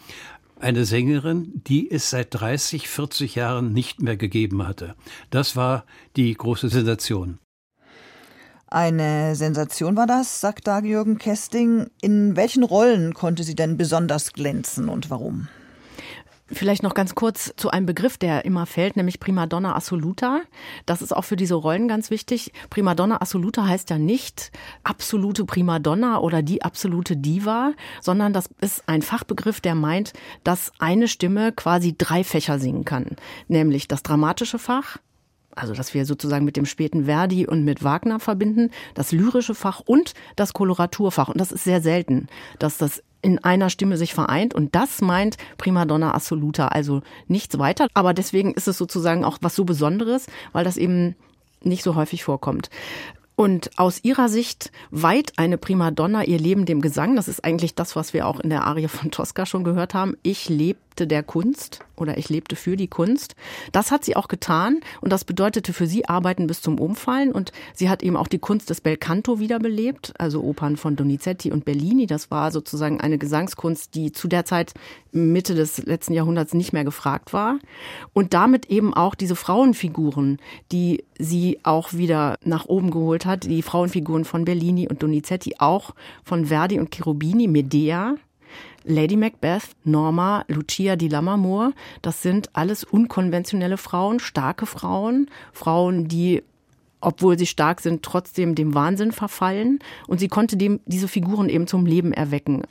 eine 0.60 0.86
Sängerin, 0.86 1.62
die 1.68 1.92
es 1.92 2.10
seit 2.10 2.34
30, 2.34 2.90
40 2.90 3.36
Jahren 3.36 3.74
nicht 3.74 4.02
mehr 4.02 4.18
gegeben 4.18 4.68
hatte. 4.68 4.96
Das 5.30 5.56
war 5.56 5.86
die 6.16 6.34
große 6.34 6.70
Sensation. 6.70 7.38
Eine 8.70 9.36
Sensation 9.36 9.96
war 9.96 10.08
das, 10.08 10.42
sagt 10.42 10.68
da 10.68 10.80
Jürgen 10.80 11.18
Kesting. 11.18 11.88
In 12.02 12.36
welchen 12.36 12.64
Rollen 12.64 13.14
konnte 13.14 13.44
sie 13.44 13.56
denn 13.56 13.78
besonders 13.78 14.34
glänzen 14.34 14.90
und 14.90 15.10
warum? 15.10 15.48
Vielleicht 16.50 16.84
noch 16.84 16.94
ganz 16.94 17.14
kurz 17.14 17.54
zu 17.58 17.72
einem 17.72 17.86
Begriff, 17.86 18.18
der 18.18 18.46
immer 18.46 18.66
fällt, 18.66 18.96
nämlich 18.96 19.20
Primadonna 19.20 19.76
Assoluta. 19.76 20.42
Das 20.86 21.02
ist 21.02 21.14
auch 21.14 21.24
für 21.24 21.36
diese 21.36 21.56
Rollen 21.56 21.90
ganz 21.90 22.10
wichtig. 22.10 22.52
Primadonna 22.70 23.22
Assoluta 23.22 23.68
heißt 23.68 23.90
ja 23.90 23.98
nicht 23.98 24.52
absolute 24.84 25.44
Primadonna 25.46 26.20
oder 26.20 26.42
die 26.42 26.62
absolute 26.62 27.18
Diva, 27.18 27.74
sondern 28.02 28.32
das 28.32 28.50
ist 28.62 28.84
ein 28.88 29.02
Fachbegriff, 29.02 29.60
der 29.60 29.76
meint, 29.76 30.14
dass 30.46 30.72
eine 30.80 31.10
Stimme 31.10 31.52
quasi 31.52 31.96
drei 31.98 32.24
Fächer 32.24 32.60
singen 32.60 32.86
kann. 32.86 33.18
Nämlich 33.50 33.90
das 33.90 34.04
dramatische 34.04 34.60
Fach, 34.60 34.98
also 35.58 35.74
das 35.74 35.94
wir 35.94 36.06
sozusagen 36.06 36.46
mit 36.46 36.58
dem 36.58 36.66
späten 36.66 37.06
Verdi 37.06 37.48
und 37.48 37.64
mit 37.64 37.84
Wagner 37.84 38.20
verbinden, 38.20 38.72
das 38.94 39.12
lyrische 39.12 39.56
Fach 39.56 39.82
und 39.86 40.14
das 40.36 40.54
Koloraturfach. 40.54 41.30
Und 41.30 41.40
das 41.40 41.52
ist 41.52 41.64
sehr 41.64 41.82
selten, 41.82 42.28
dass 42.60 42.78
das 42.78 43.04
in 43.22 43.44
einer 43.44 43.70
Stimme 43.70 43.98
sich 43.98 44.14
vereint 44.14 44.54
und 44.54 44.76
das 44.76 45.02
meint 45.02 45.38
Primadonna 45.58 46.14
Assoluta, 46.14 46.68
also 46.68 47.02
nichts 47.28 47.58
weiter. 47.58 47.88
Aber 47.94 48.14
deswegen 48.14 48.54
ist 48.54 48.68
es 48.68 48.78
sozusagen 48.78 49.26
auch 49.26 49.40
was 49.42 49.56
so 49.56 49.66
Besonderes, 49.66 50.28
weil 50.54 50.64
das 50.64 50.78
eben 50.78 51.16
nicht 51.62 51.84
so 51.84 51.96
häufig 51.96 52.24
vorkommt. 52.24 52.70
Und 53.36 53.78
aus 53.78 54.04
ihrer 54.04 54.30
Sicht 54.30 54.72
weiht 54.90 55.34
eine 55.38 55.60
Primadonna 55.60 56.24
ihr 56.24 56.40
Leben 56.40 56.66
dem 56.66 56.82
Gesang. 56.82 57.16
Das 57.16 57.28
ist 57.28 57.44
eigentlich 57.44 57.76
das, 57.76 57.96
was 57.96 58.14
wir 58.14 58.26
auch 58.26 58.40
in 58.40 58.50
der 58.50 58.64
Arie 58.64 58.88
von 58.88 59.12
Tosca 59.12 59.46
schon 59.46 59.64
gehört 59.64 59.94
haben. 59.94 60.16
Ich 60.24 60.50
lebte 60.98 61.08
der 61.08 61.22
Kunst 61.22 61.82
oder 61.96 62.18
ich 62.18 62.30
lebte 62.30 62.56
für 62.56 62.76
die 62.76 62.88
Kunst. 62.88 63.36
Das 63.72 63.92
hat 63.92 64.04
sie 64.04 64.16
auch 64.16 64.28
getan 64.28 64.80
und 65.00 65.12
das 65.12 65.26
bedeutete 65.26 65.72
für 65.74 65.86
sie 65.86 66.06
Arbeiten 66.06 66.48
bis 66.48 66.62
zum 66.62 66.80
Umfallen 66.80 67.32
und 67.32 67.52
sie 67.76 67.90
hat 67.90 68.02
eben 68.02 68.18
auch 68.18 68.28
die 68.28 68.40
Kunst 68.40 68.72
des 68.72 68.82
Belcanto 68.82 69.40
wiederbelebt, 69.40 70.14
also 70.18 70.42
Opern 70.42 70.76
von 70.76 70.96
Donizetti 70.96 71.52
und 71.52 71.66
Bellini. 71.66 72.08
Das 72.08 72.32
war 72.32 72.52
sozusagen 72.52 73.00
eine 73.00 73.20
Gesangskunst, 73.20 73.94
die 73.94 74.12
zu 74.12 74.28
der 74.28 74.46
Zeit 74.46 74.74
Mitte 75.12 75.54
des 75.54 75.86
letzten 75.86 76.14
Jahrhunderts 76.14 76.56
nicht 76.56 76.74
mehr 76.74 76.84
gefragt 76.84 77.32
war 77.32 77.60
und 78.14 78.34
damit 78.34 78.68
eben 78.68 78.94
auch 78.96 79.14
diese 79.14 79.36
Frauenfiguren, 79.36 80.40
die 80.72 81.04
sie 81.20 81.60
auch 81.62 81.94
wieder 81.94 82.38
nach 82.44 82.66
oben 82.66 82.90
geholt 82.90 83.26
hat, 83.26 83.44
die 83.44 83.62
Frauenfiguren 83.62 84.26
von 84.26 84.46
Bellini 84.46 84.88
und 84.88 85.04
Donizetti, 85.04 85.56
auch 85.60 85.94
von 86.24 86.48
Verdi 86.48 86.80
und 86.80 86.92
Cherubini, 86.92 87.48
Medea, 87.48 88.16
Lady 88.88 89.18
Macbeth, 89.18 89.76
Norma, 89.84 90.44
Lucia 90.48 90.96
di 90.96 91.08
Lammermoor, 91.08 91.74
das 92.02 92.22
sind 92.22 92.50
alles 92.54 92.84
unkonventionelle 92.84 93.78
Frauen, 93.78 94.20
starke 94.20 94.66
Frauen, 94.66 95.30
Frauen, 95.54 96.08
die 96.08 96.44
obwohl 97.00 97.38
sie 97.38 97.46
stark 97.46 97.82
sind, 97.82 98.02
trotzdem 98.04 98.56
dem 98.56 98.74
Wahnsinn 98.74 99.12
verfallen. 99.12 99.80
Und 100.08 100.20
sie 100.20 100.28
konnte 100.28 100.58
dem, 100.58 100.80
diese 100.88 101.08
Figuren 101.08 101.48
eben 101.48 101.68
zum 101.68 101.86
Leben 101.86 102.12
erwecken. 102.12 102.64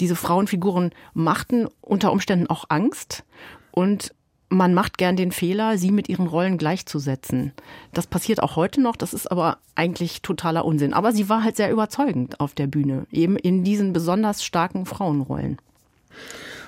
Diese 0.00 0.16
Frauenfiguren 0.16 0.90
machten 1.14 1.68
unter 1.80 2.10
Umständen 2.10 2.48
auch 2.48 2.64
Angst 2.68 3.24
und 3.70 4.12
man 4.50 4.74
macht 4.74 4.98
gern 4.98 5.16
den 5.16 5.32
Fehler, 5.32 5.78
sie 5.78 5.92
mit 5.92 6.08
ihren 6.08 6.26
Rollen 6.26 6.58
gleichzusetzen. 6.58 7.52
Das 7.94 8.06
passiert 8.06 8.42
auch 8.42 8.56
heute 8.56 8.80
noch, 8.80 8.96
das 8.96 9.14
ist 9.14 9.30
aber 9.30 9.58
eigentlich 9.76 10.22
totaler 10.22 10.64
Unsinn. 10.64 10.92
Aber 10.92 11.12
sie 11.12 11.28
war 11.28 11.44
halt 11.44 11.56
sehr 11.56 11.70
überzeugend 11.70 12.40
auf 12.40 12.54
der 12.54 12.66
Bühne, 12.66 13.06
eben 13.12 13.36
in 13.36 13.64
diesen 13.64 13.92
besonders 13.92 14.44
starken 14.44 14.86
Frauenrollen. 14.86 15.58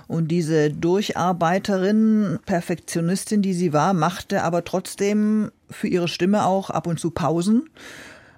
Und 0.07 0.29
diese 0.29 0.71
Durcharbeiterin, 0.71 2.39
Perfektionistin, 2.47 3.43
die 3.43 3.55
sie 3.55 3.73
war, 3.73 3.95
machte 3.95 4.43
aber 4.43 4.65
trotzdem 4.65 5.51
für 5.69 5.89
ihre 5.89 6.09
Stimme 6.09 6.47
auch 6.47 6.71
ab 6.71 6.87
und 6.87 7.01
zu 7.01 7.11
Pausen. 7.11 7.69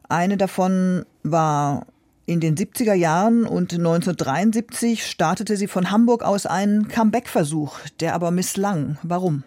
Eine 0.09 0.37
davon 0.37 1.05
war 1.23 1.87
in 2.27 2.41
den 2.41 2.57
70er 2.57 2.95
Jahren 2.95 3.45
und 3.45 3.73
1973 3.73 5.07
startete 5.07 5.57
sie 5.57 5.69
von 5.69 5.91
Hamburg 5.91 6.23
aus 6.23 6.47
einen 6.47 6.89
Comeback-Versuch, 6.89 7.79
der 8.01 8.15
aber 8.15 8.31
misslang. 8.31 8.99
Warum? 9.03 9.45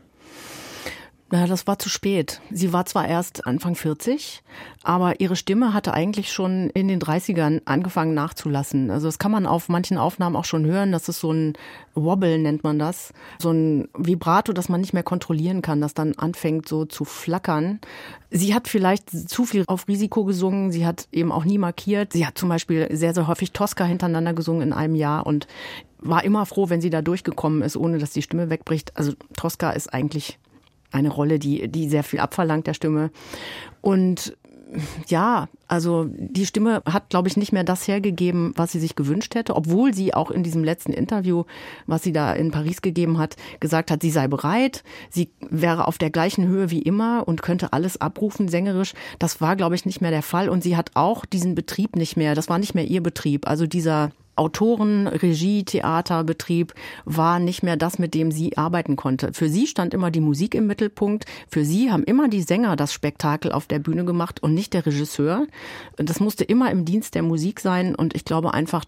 Na, 1.30 1.46
das 1.46 1.68
war 1.68 1.78
zu 1.78 1.90
spät. 1.90 2.40
Sie 2.52 2.72
war 2.72 2.86
zwar 2.86 3.06
erst 3.06 3.46
Anfang 3.46 3.76
40, 3.76 4.44
aber 4.82 5.20
ihre 5.20 5.36
Stimme 5.36 5.74
hatte 5.74 5.94
eigentlich 5.94 6.32
schon 6.32 6.70
in 6.70 6.88
den 6.88 7.02
30ern 7.02 7.64
angefangen 7.66 8.14
nachzulassen. 8.14 8.90
Also 8.92 9.10
das 9.10 9.20
kann 9.20 9.34
man 9.34 9.46
auf 9.46 9.68
manchen 9.68 9.98
Aufnahmen 9.98 10.38
auch 10.38 10.46
schon 10.46 10.66
hören. 10.66 10.94
Das 10.94 11.10
ist 11.10 11.20
so 11.20 11.34
ein 11.34 11.54
Wobble, 11.96 12.40
nennt 12.40 12.64
man 12.64 12.80
das. 12.80 13.12
So 13.40 13.52
ein 13.52 13.90
Vibrato, 13.98 14.54
das 14.54 14.70
man 14.70 14.80
nicht 14.80 14.94
mehr 14.94 15.04
kontrollieren 15.04 15.62
kann, 15.62 15.82
das 15.82 15.94
dann 15.94 16.14
anfängt 16.14 16.70
so 16.70 16.86
zu 16.86 17.04
flackern. 17.04 17.82
Sie 18.32 18.56
hat 18.56 18.70
vielleicht 18.70 19.10
zu 19.10 19.44
viel 19.44 19.66
auf 19.68 19.90
Risiko 19.90 20.24
gesungen. 20.24 20.72
Sie 20.72 20.86
hat 20.86 21.10
eben 21.12 21.34
auch 21.34 21.44
nie 21.44 21.58
markiert. 21.58 22.14
Sie 22.14 22.26
hat 22.26 22.38
zum 22.38 22.48
Beispiel 22.48 22.88
sehr, 22.96 23.14
sehr 23.14 23.28
häufig 23.28 23.52
Tosca 23.52 23.84
hintereinander 23.84 24.34
gesungen 24.34 24.62
in 24.62 24.74
einem 24.74 24.96
Jahr 24.96 25.28
und 25.28 25.46
war 26.00 26.24
immer 26.24 26.46
froh, 26.46 26.70
wenn 26.70 26.80
sie 26.80 26.90
da 26.90 27.02
durchgekommen 27.02 27.64
ist, 27.64 27.76
ohne 27.76 27.98
dass 27.98 28.12
die 28.12 28.22
Stimme 28.22 28.50
wegbricht. 28.50 28.96
Also 28.96 29.12
Tosca 29.36 29.72
ist 29.72 29.94
eigentlich 29.94 30.40
eine 30.98 31.10
Rolle, 31.10 31.40
die, 31.40 31.68
die 31.68 31.88
sehr 31.88 32.04
viel 32.04 32.20
abverlangt 32.20 32.68
der 32.68 32.74
Stimme. 32.74 33.12
Und 33.82 34.36
ja, 35.08 35.48
also 35.68 36.08
die 36.10 36.46
Stimme 36.46 36.82
hat, 36.86 37.10
glaube 37.10 37.28
ich, 37.28 37.38
nicht 37.38 37.54
mehr 37.54 37.64
das 37.64 37.88
hergegeben, 37.88 38.54
was 38.56 38.72
sie 38.72 38.80
sich 38.80 38.96
gewünscht 38.96 39.36
hätte, 39.36 39.56
obwohl 39.56 39.94
sie 39.94 40.14
auch 40.14 40.32
in 40.32 40.44
diesem 40.44 40.64
letzten 40.64 40.94
Interview, 40.94 41.44
was 41.86 42.04
sie 42.04 42.12
da 42.12 42.34
in 42.34 42.52
Paris 42.52 42.82
gegeben 42.82 43.18
hat, 43.18 43.36
gesagt 43.60 43.92
hat, 43.92 44.02
sie 44.02 44.12
sei 44.12 44.28
bereit, 44.28 44.84
sie 45.10 45.30
wäre 45.50 45.88
auf 45.88 45.98
der 45.98 46.10
gleichen 46.10 46.48
Höhe 46.48 46.70
wie 46.70 46.82
immer 46.82 47.28
und 47.28 47.42
könnte 47.42 47.74
alles 47.74 48.00
abrufen 48.02 48.50
sängerisch. 48.50 48.94
Das 49.20 49.40
war, 49.42 49.56
glaube 49.56 49.76
ich, 49.76 49.86
nicht 49.86 50.02
mehr 50.02 50.12
der 50.12 50.24
Fall 50.24 50.50
und 50.50 50.64
sie 50.64 50.76
hat 50.76 50.92
auch 50.96 51.26
diesen 51.26 51.56
Betrieb 51.56 51.96
nicht 51.96 52.18
mehr, 52.18 52.36
das 52.36 52.50
war 52.50 52.60
nicht 52.60 52.76
mehr 52.76 52.86
ihr 52.86 53.02
Betrieb. 53.02 53.48
Also 53.48 53.68
dieser 53.68 54.12
Autoren, 54.38 55.08
Regie, 55.08 55.64
Theaterbetrieb 55.64 56.74
war 57.06 57.40
nicht 57.40 57.64
mehr 57.64 57.78
das, 57.78 58.00
mit 58.00 58.14
dem 58.14 58.32
sie 58.32 58.58
arbeiten 58.58 58.96
konnte. 58.96 59.34
Für 59.34 59.50
sie 59.50 59.68
stand 59.68 59.94
immer 59.94 60.12
die 60.12 60.20
Musik 60.20 60.56
im 60.56 60.68
Mittelpunkt. 60.68 61.26
Für 61.50 61.66
sie 61.66 61.92
haben 61.92 62.04
immer 62.04 62.28
die 62.28 62.42
Sänger 62.42 62.76
das 62.76 62.94
Spektakel 62.94 63.52
auf 63.52 63.68
der 63.68 63.80
Bühne 63.80 64.06
gemacht 64.06 64.42
und 64.42 64.54
nicht 64.54 64.74
der 64.74 64.86
Regisseur. 64.86 65.48
Das 65.98 66.20
musste 66.20 66.44
immer 66.44 66.72
im 66.72 66.86
Dienst 66.86 67.16
der 67.16 67.24
Musik 67.24 67.60
sein 67.60 67.96
und 67.96 68.16
ich 68.16 68.26
glaube 68.26 68.54
einfach, 68.54 68.86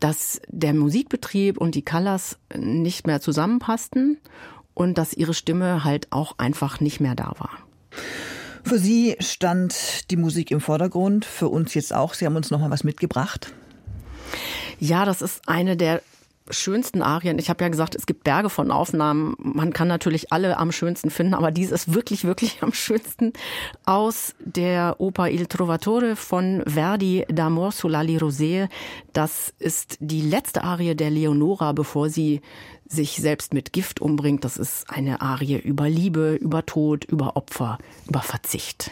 dass 0.00 0.40
der 0.48 0.74
Musikbetrieb 0.74 1.58
und 1.58 1.74
die 1.74 1.84
Colors 1.84 2.38
nicht 2.56 3.06
mehr 3.06 3.20
zusammenpassten 3.20 4.18
und 4.74 4.98
dass 4.98 5.12
ihre 5.12 5.34
Stimme 5.34 5.84
halt 5.84 6.08
auch 6.10 6.38
einfach 6.38 6.80
nicht 6.80 7.00
mehr 7.00 7.14
da 7.14 7.34
war. 7.38 7.58
Für 8.64 8.78
Sie 8.78 9.16
stand 9.18 10.10
die 10.10 10.16
Musik 10.16 10.50
im 10.50 10.60
Vordergrund, 10.60 11.24
für 11.24 11.48
uns 11.48 11.74
jetzt 11.74 11.94
auch. 11.94 12.14
Sie 12.14 12.26
haben 12.26 12.36
uns 12.36 12.50
noch 12.50 12.60
mal 12.60 12.70
was 12.70 12.84
mitgebracht. 12.84 13.52
Ja, 14.82 15.04
das 15.04 15.22
ist 15.22 15.48
eine 15.48 15.76
der 15.76 16.02
schönsten 16.50 17.02
Arien. 17.02 17.38
Ich 17.38 17.48
habe 17.48 17.62
ja 17.62 17.68
gesagt, 17.68 17.94
es 17.94 18.04
gibt 18.04 18.24
Berge 18.24 18.50
von 18.50 18.72
Aufnahmen. 18.72 19.36
Man 19.38 19.72
kann 19.72 19.86
natürlich 19.86 20.32
alle 20.32 20.56
am 20.56 20.72
schönsten 20.72 21.08
finden, 21.08 21.34
aber 21.34 21.52
dies 21.52 21.70
ist 21.70 21.94
wirklich, 21.94 22.24
wirklich 22.24 22.58
am 22.62 22.72
schönsten 22.72 23.32
aus 23.86 24.34
der 24.40 24.96
Oper 24.98 25.30
Il 25.30 25.46
Trovatore 25.46 26.16
von 26.16 26.64
Verdi 26.66 27.24
d'Amor 27.30 27.70
sull'ali 27.70 28.18
Rosée. 28.18 28.68
Das 29.12 29.54
ist 29.60 29.98
die 30.00 30.20
letzte 30.20 30.64
Arie 30.64 30.96
der 30.96 31.10
Leonora, 31.10 31.70
bevor 31.70 32.10
sie 32.10 32.40
sich 32.84 33.18
selbst 33.18 33.54
mit 33.54 33.72
Gift 33.72 34.00
umbringt. 34.00 34.42
Das 34.44 34.56
ist 34.56 34.90
eine 34.90 35.20
Arie 35.20 35.58
über 35.58 35.88
Liebe, 35.88 36.34
über 36.34 36.66
Tod, 36.66 37.04
über 37.04 37.36
Opfer, 37.36 37.78
über 38.08 38.20
Verzicht. 38.20 38.90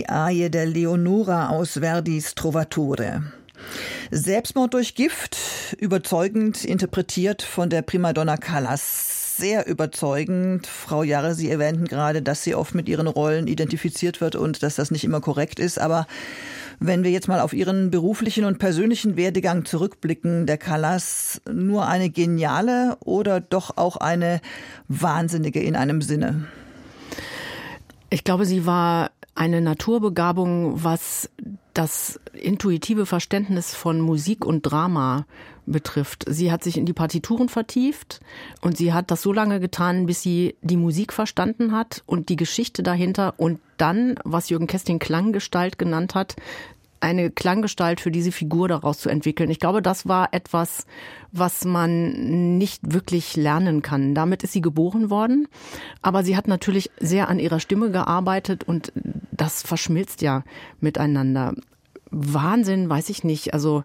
Die 0.00 0.08
Arie 0.08 0.48
der 0.48 0.64
Leonora 0.64 1.50
aus 1.50 1.72
Verdis 1.72 2.34
Trovatore. 2.34 3.22
Selbstmord 4.10 4.72
durch 4.72 4.94
Gift, 4.94 5.36
überzeugend 5.78 6.64
interpretiert 6.64 7.42
von 7.42 7.68
der 7.68 7.82
Primadonna 7.82 8.38
Callas. 8.38 9.36
Sehr 9.36 9.66
überzeugend. 9.66 10.66
Frau 10.66 11.02
Jarre, 11.02 11.34
Sie 11.34 11.50
erwähnten 11.50 11.84
gerade, 11.84 12.22
dass 12.22 12.42
sie 12.42 12.54
oft 12.54 12.74
mit 12.74 12.88
ihren 12.88 13.08
Rollen 13.08 13.46
identifiziert 13.46 14.22
wird 14.22 14.36
und 14.36 14.62
dass 14.62 14.76
das 14.76 14.90
nicht 14.90 15.04
immer 15.04 15.20
korrekt 15.20 15.60
ist. 15.60 15.78
Aber 15.78 16.06
wenn 16.78 17.04
wir 17.04 17.10
jetzt 17.10 17.28
mal 17.28 17.40
auf 17.40 17.52
Ihren 17.52 17.90
beruflichen 17.90 18.46
und 18.46 18.58
persönlichen 18.58 19.18
Werdegang 19.18 19.66
zurückblicken, 19.66 20.46
der 20.46 20.56
Callas 20.56 21.42
nur 21.50 21.86
eine 21.86 22.08
geniale 22.08 22.96
oder 23.00 23.40
doch 23.40 23.76
auch 23.76 23.98
eine 23.98 24.40
wahnsinnige 24.88 25.60
in 25.60 25.76
einem 25.76 26.00
Sinne? 26.00 26.46
Ich 28.08 28.24
glaube, 28.24 28.44
sie 28.44 28.66
war 28.66 29.12
eine 29.40 29.62
Naturbegabung, 29.62 30.84
was 30.84 31.30
das 31.72 32.20
intuitive 32.34 33.06
Verständnis 33.06 33.74
von 33.74 33.98
Musik 33.98 34.44
und 34.44 34.60
Drama 34.62 35.24
betrifft. 35.64 36.26
Sie 36.28 36.52
hat 36.52 36.62
sich 36.62 36.76
in 36.76 36.84
die 36.84 36.92
Partituren 36.92 37.48
vertieft 37.48 38.20
und 38.60 38.76
sie 38.76 38.92
hat 38.92 39.10
das 39.10 39.22
so 39.22 39.32
lange 39.32 39.58
getan, 39.58 40.04
bis 40.04 40.20
sie 40.20 40.56
die 40.60 40.76
Musik 40.76 41.14
verstanden 41.14 41.72
hat 41.72 42.02
und 42.04 42.28
die 42.28 42.36
Geschichte 42.36 42.82
dahinter 42.82 43.32
und 43.38 43.60
dann, 43.78 44.16
was 44.24 44.50
Jürgen 44.50 44.66
Kesting 44.66 44.98
Klanggestalt 44.98 45.78
genannt 45.78 46.14
hat, 46.14 46.36
eine 47.00 47.30
Klanggestalt 47.30 48.00
für 48.00 48.10
diese 48.10 48.32
Figur 48.32 48.68
daraus 48.68 48.98
zu 48.98 49.08
entwickeln. 49.08 49.50
Ich 49.50 49.58
glaube, 49.58 49.82
das 49.82 50.06
war 50.06 50.28
etwas, 50.32 50.86
was 51.32 51.64
man 51.64 52.58
nicht 52.58 52.92
wirklich 52.92 53.36
lernen 53.36 53.82
kann. 53.82 54.14
Damit 54.14 54.42
ist 54.42 54.52
sie 54.52 54.60
geboren 54.60 55.10
worden, 55.10 55.48
aber 56.02 56.22
sie 56.22 56.36
hat 56.36 56.48
natürlich 56.48 56.90
sehr 56.98 57.28
an 57.28 57.38
ihrer 57.38 57.60
Stimme 57.60 57.90
gearbeitet 57.90 58.64
und 58.64 58.92
das 59.32 59.62
verschmilzt 59.62 60.22
ja 60.22 60.44
miteinander. 60.80 61.54
Wahnsinn, 62.10 62.88
weiß 62.88 63.08
ich 63.10 63.24
nicht. 63.24 63.54
Also 63.54 63.82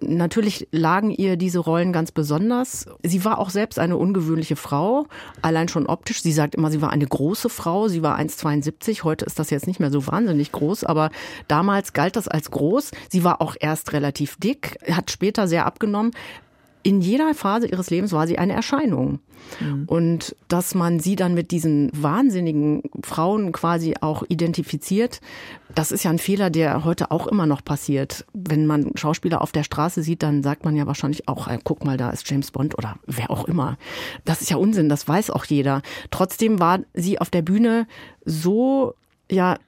natürlich 0.00 0.68
lagen 0.72 1.10
ihr 1.10 1.36
diese 1.36 1.58
Rollen 1.58 1.92
ganz 1.92 2.12
besonders. 2.12 2.86
Sie 3.02 3.24
war 3.24 3.38
auch 3.38 3.50
selbst 3.50 3.78
eine 3.78 3.96
ungewöhnliche 3.96 4.56
Frau, 4.56 5.06
allein 5.42 5.68
schon 5.68 5.86
optisch. 5.86 6.22
Sie 6.22 6.32
sagt 6.32 6.54
immer, 6.54 6.70
sie 6.70 6.82
war 6.82 6.90
eine 6.90 7.06
große 7.06 7.48
Frau. 7.48 7.88
Sie 7.88 8.02
war 8.02 8.18
1,72. 8.18 9.04
Heute 9.04 9.24
ist 9.24 9.38
das 9.38 9.50
jetzt 9.50 9.66
nicht 9.66 9.80
mehr 9.80 9.90
so 9.90 10.06
wahnsinnig 10.06 10.52
groß, 10.52 10.84
aber 10.84 11.10
damals 11.46 11.92
galt 11.92 12.16
das 12.16 12.28
als 12.28 12.50
groß. 12.50 12.90
Sie 13.10 13.24
war 13.24 13.40
auch 13.40 13.56
erst 13.58 13.92
relativ 13.92 14.36
dick, 14.36 14.78
hat 14.90 15.10
später 15.10 15.46
sehr 15.48 15.66
abgenommen 15.66 16.12
in 16.88 17.02
jeder 17.02 17.34
Phase 17.34 17.66
ihres 17.66 17.90
Lebens 17.90 18.12
war 18.12 18.26
sie 18.26 18.38
eine 18.38 18.54
Erscheinung. 18.54 19.18
Mhm. 19.60 19.84
Und 19.86 20.36
dass 20.48 20.74
man 20.74 21.00
sie 21.00 21.16
dann 21.16 21.34
mit 21.34 21.50
diesen 21.50 21.90
wahnsinnigen 21.92 22.82
Frauen 23.04 23.52
quasi 23.52 23.96
auch 24.00 24.22
identifiziert, 24.26 25.20
das 25.74 25.92
ist 25.92 26.04
ja 26.04 26.10
ein 26.10 26.18
Fehler, 26.18 26.48
der 26.48 26.84
heute 26.84 27.10
auch 27.10 27.26
immer 27.26 27.44
noch 27.44 27.62
passiert. 27.62 28.24
Wenn 28.32 28.64
man 28.64 28.92
Schauspieler 28.94 29.42
auf 29.42 29.52
der 29.52 29.64
Straße 29.64 30.02
sieht, 30.02 30.22
dann 30.22 30.42
sagt 30.42 30.64
man 30.64 30.76
ja 30.76 30.86
wahrscheinlich 30.86 31.28
auch, 31.28 31.46
äh, 31.46 31.58
guck 31.62 31.84
mal, 31.84 31.98
da 31.98 32.08
ist 32.08 32.28
James 32.30 32.52
Bond 32.52 32.78
oder 32.78 32.96
wer 33.06 33.30
auch 33.30 33.44
immer. 33.44 33.76
Das 34.24 34.40
ist 34.40 34.48
ja 34.48 34.56
Unsinn, 34.56 34.88
das 34.88 35.06
weiß 35.06 35.28
auch 35.28 35.44
jeder. 35.44 35.82
Trotzdem 36.10 36.58
war 36.58 36.80
sie 36.94 37.20
auf 37.20 37.28
der 37.28 37.42
Bühne 37.42 37.86
so 38.24 38.94
ja 39.30 39.58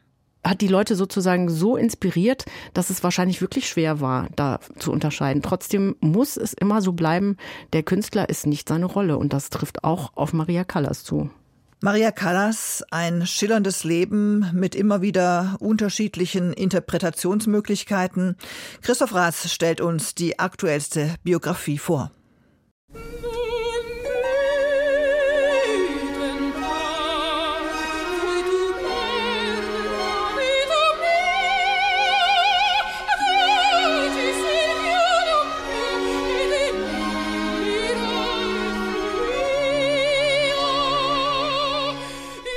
hat 0.44 0.60
die 0.60 0.68
Leute 0.68 0.96
sozusagen 0.96 1.48
so 1.48 1.76
inspiriert, 1.76 2.44
dass 2.74 2.90
es 2.90 3.02
wahrscheinlich 3.02 3.40
wirklich 3.40 3.68
schwer 3.68 4.00
war, 4.00 4.28
da 4.36 4.60
zu 4.78 4.92
unterscheiden. 4.92 5.42
Trotzdem 5.42 5.96
muss 6.00 6.36
es 6.36 6.52
immer 6.52 6.82
so 6.82 6.92
bleiben, 6.92 7.36
der 7.72 7.82
Künstler 7.82 8.28
ist 8.28 8.46
nicht 8.46 8.68
seine 8.68 8.86
Rolle 8.86 9.18
und 9.18 9.32
das 9.32 9.50
trifft 9.50 9.84
auch 9.84 10.12
auf 10.16 10.32
Maria 10.32 10.64
Callas 10.64 11.04
zu. 11.04 11.30
Maria 11.82 12.10
Callas, 12.10 12.84
ein 12.90 13.26
schillerndes 13.26 13.84
Leben 13.84 14.50
mit 14.52 14.74
immer 14.74 15.00
wieder 15.00 15.56
unterschiedlichen 15.60 16.52
Interpretationsmöglichkeiten. 16.52 18.36
Christoph 18.82 19.14
Rath 19.14 19.36
stellt 19.36 19.80
uns 19.80 20.14
die 20.14 20.38
aktuellste 20.38 21.14
Biografie 21.24 21.78
vor. 21.78 22.10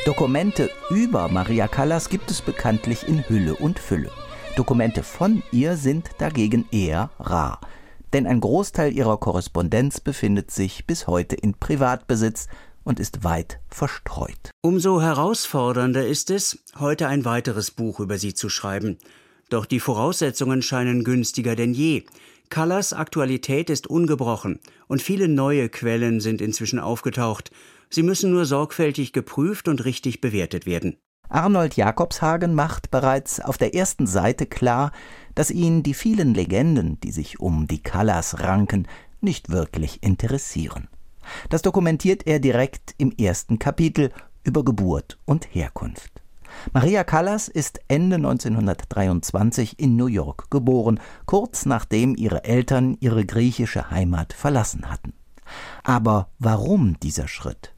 Dokumente 0.06 0.70
über 0.90 1.30
Maria 1.30 1.70
Callas 1.70 2.10
gibt 2.10 2.30
es 2.30 2.42
bekanntlich 2.42 3.08
in 3.08 3.28
Hülle 3.30 3.56
und 3.56 3.80
Fülle. 3.80 4.12
Dokumente 4.58 5.02
von 5.02 5.42
ihr 5.54 5.78
sind 5.78 6.10
dagegen 6.18 6.66
eher 6.72 7.10
rar. 7.20 7.62
Denn 8.12 8.28
ein 8.28 8.42
Großteil 8.42 8.92
ihrer 8.92 9.18
Korrespondenz 9.18 10.02
befindet 10.02 10.52
sich 10.52 10.86
bis 10.86 11.08
heute 11.08 11.38
in 11.38 11.54
Privatbesitz 11.54 12.48
und 12.84 13.00
ist 13.00 13.24
weit 13.24 13.62
verstreut. 13.70 14.52
Umso 14.62 15.02
herausfordernder 15.02 16.06
ist 16.06 16.32
es, 16.32 16.60
heute 16.78 17.08
ein 17.08 17.24
weiteres 17.24 17.72
Buch 17.72 18.02
über 18.02 18.18
sie 18.18 18.34
zu 18.34 18.50
schreiben. 18.50 18.98
Doch 19.48 19.66
die 19.66 19.80
Voraussetzungen 19.80 20.62
scheinen 20.62 21.06
günstiger 21.06 21.56
denn 21.56 21.74
je. 21.74 22.04
Callas 22.50 22.92
Aktualität 22.92 23.70
ist 23.70 23.88
ungebrochen 23.88 24.60
und 24.88 25.02
viele 25.02 25.30
neue 25.30 25.70
Quellen 25.70 26.20
sind 26.20 26.42
inzwischen 26.42 26.80
aufgetaucht, 26.80 27.52
Sie 27.94 28.02
müssen 28.02 28.32
nur 28.32 28.48
sorgfältig 28.48 29.14
geprüft 29.14 29.68
und 29.68 29.86
richtig 29.86 30.20
bewertet 30.20 30.66
werden. 30.66 30.98
Arnold 31.30 31.76
Jakobshagen 31.76 32.56
macht 32.56 32.90
bereits 32.90 33.40
auf 33.40 33.60
der 33.60 33.76
ersten 33.76 34.08
Seite 34.08 34.48
klar, 34.48 34.92
dass 35.36 35.52
ihn 35.52 35.84
die 35.84 35.94
vielen 35.94 36.34
Legenden, 36.34 37.00
die 37.02 37.12
sich 37.12 37.40
um 37.40 37.68
die 37.68 37.84
Callas 37.84 38.40
ranken, 38.40 38.88
nicht 39.22 39.50
wirklich 39.52 40.02
interessieren. 40.02 40.88
Das 41.50 41.62
dokumentiert 41.62 42.26
er 42.26 42.40
direkt 42.40 42.96
im 42.98 43.12
ersten 43.12 43.60
Kapitel 43.60 44.10
über 44.44 44.66
Geburt 44.66 45.20
und 45.26 45.54
Herkunft. 45.54 46.24
Maria 46.72 47.04
Callas 47.04 47.48
ist 47.48 47.80
Ende 47.90 48.16
1923 48.16 49.80
in 49.80 49.96
New 49.96 50.08
York 50.08 50.50
geboren, 50.50 51.00
kurz 51.28 51.68
nachdem 51.68 52.16
ihre 52.16 52.44
Eltern 52.44 52.98
ihre 53.02 53.24
griechische 53.24 53.92
Heimat 53.92 54.34
verlassen 54.34 54.90
hatten. 54.90 55.14
Aber 55.84 56.30
warum 56.40 57.00
dieser 57.00 57.28
Schritt? 57.28 57.73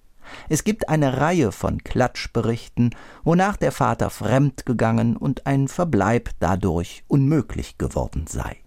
Es 0.50 0.64
gibt 0.64 0.90
eine 0.90 1.18
Reihe 1.18 1.52
von 1.52 1.84
Klatschberichten, 1.84 2.92
wonach 3.24 3.58
der 3.58 3.72
Vater 3.72 4.10
fremdgegangen 4.10 5.18
und 5.18 5.46
ein 5.48 5.68
Verbleib 5.68 6.30
dadurch 6.40 7.04
unmöglich 7.08 7.78
geworden 7.78 8.26
sei. 8.28 8.58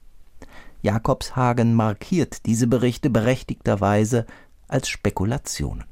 Jakobshagen 0.82 1.74
markiert 1.74 2.46
diese 2.46 2.66
Berichte 2.66 3.10
berechtigterweise 3.10 4.26
als 4.68 4.88
Spekulationen. 4.88 5.84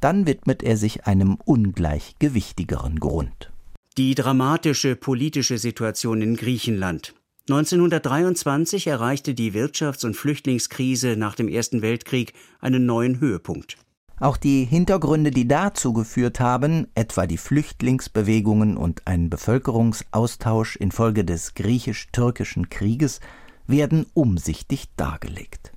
Dann 0.00 0.26
widmet 0.26 0.62
er 0.62 0.76
sich 0.76 1.06
einem 1.06 1.36
ungleich 1.44 2.14
gewichtigeren 2.18 3.00
Grund. 3.00 3.52
Die 3.98 4.14
dramatische 4.14 4.96
politische 4.96 5.58
Situation 5.58 6.22
in 6.22 6.36
Griechenland. 6.36 7.14
1923 7.50 8.86
erreichte 8.86 9.34
die 9.34 9.52
Wirtschafts- 9.52 10.06
und 10.06 10.14
Flüchtlingskrise 10.14 11.16
nach 11.16 11.34
dem 11.34 11.48
Ersten 11.48 11.82
Weltkrieg 11.82 12.32
einen 12.60 12.86
neuen 12.86 13.20
Höhepunkt. 13.20 13.76
Auch 14.20 14.36
die 14.36 14.66
Hintergründe, 14.66 15.30
die 15.30 15.48
dazu 15.48 15.94
geführt 15.94 16.40
haben, 16.40 16.88
etwa 16.94 17.26
die 17.26 17.38
Flüchtlingsbewegungen 17.38 18.76
und 18.76 19.06
ein 19.06 19.30
Bevölkerungsaustausch 19.30 20.76
infolge 20.76 21.24
des 21.24 21.54
griechisch-türkischen 21.54 22.68
Krieges, 22.68 23.20
werden 23.66 24.04
umsichtig 24.12 24.90
dargelegt. 24.96 25.72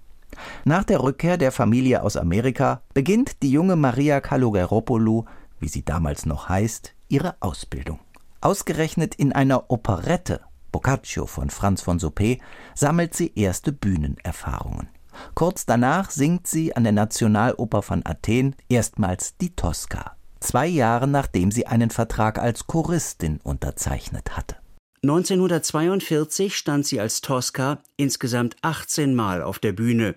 Nach 0.66 0.84
der 0.84 1.02
Rückkehr 1.02 1.38
der 1.38 1.54
Familie 1.54 2.04
aus 2.04 2.18
Amerika 2.18 2.82
beginnt 2.94 3.42
die 3.44 3.52
junge 3.52 3.78
Maria 3.78 4.20
Kalogeropoulou, 4.20 5.24
wie 5.62 5.70
sie 5.70 5.86
damals 5.86 6.26
noch 6.26 6.50
heißt, 6.50 6.94
ihre 7.08 7.36
Ausbildung. 7.40 8.00
Ausgerechnet 8.42 9.16
in 9.16 9.32
einer 9.32 9.70
Operette, 9.72 10.42
Boccaccio 10.74 11.28
von 11.28 11.50
Franz 11.50 11.82
von 11.82 11.98
Suppé, 11.98 12.42
sammelt 12.76 13.14
sie 13.14 13.32
erste 13.36 13.72
Bühnenerfahrungen. 13.72 14.90
Kurz 15.36 15.66
danach 15.66 16.10
singt 16.10 16.48
sie 16.48 16.76
an 16.76 16.84
der 16.84 16.94
Nationaloper 16.94 17.82
von 17.82 18.02
Athen 18.06 18.56
erstmals 18.70 19.38
die 19.38 19.56
Tosca, 19.56 20.16
zwei 20.40 20.68
Jahre 20.68 21.08
nachdem 21.08 21.52
sie 21.52 21.68
einen 21.68 21.90
Vertrag 21.90 22.40
als 22.40 22.68
Choristin 22.68 23.40
unterzeichnet 23.44 24.38
hatte. 24.38 24.56
1942 25.04 26.56
stand 26.56 26.86
sie 26.86 27.02
als 27.02 27.20
Tosca 27.20 27.84
insgesamt 27.98 28.56
18 28.62 29.14
Mal 29.14 29.42
auf 29.42 29.60
der 29.60 29.74
Bühne. 29.74 30.16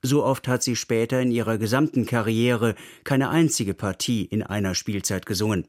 So 0.00 0.24
oft 0.24 0.46
hat 0.46 0.62
sie 0.62 0.76
später 0.76 1.20
in 1.20 1.32
ihrer 1.32 1.58
gesamten 1.58 2.06
Karriere 2.06 2.76
keine 3.02 3.30
einzige 3.30 3.74
Partie 3.74 4.24
in 4.24 4.44
einer 4.44 4.76
Spielzeit 4.76 5.26
gesungen. 5.26 5.66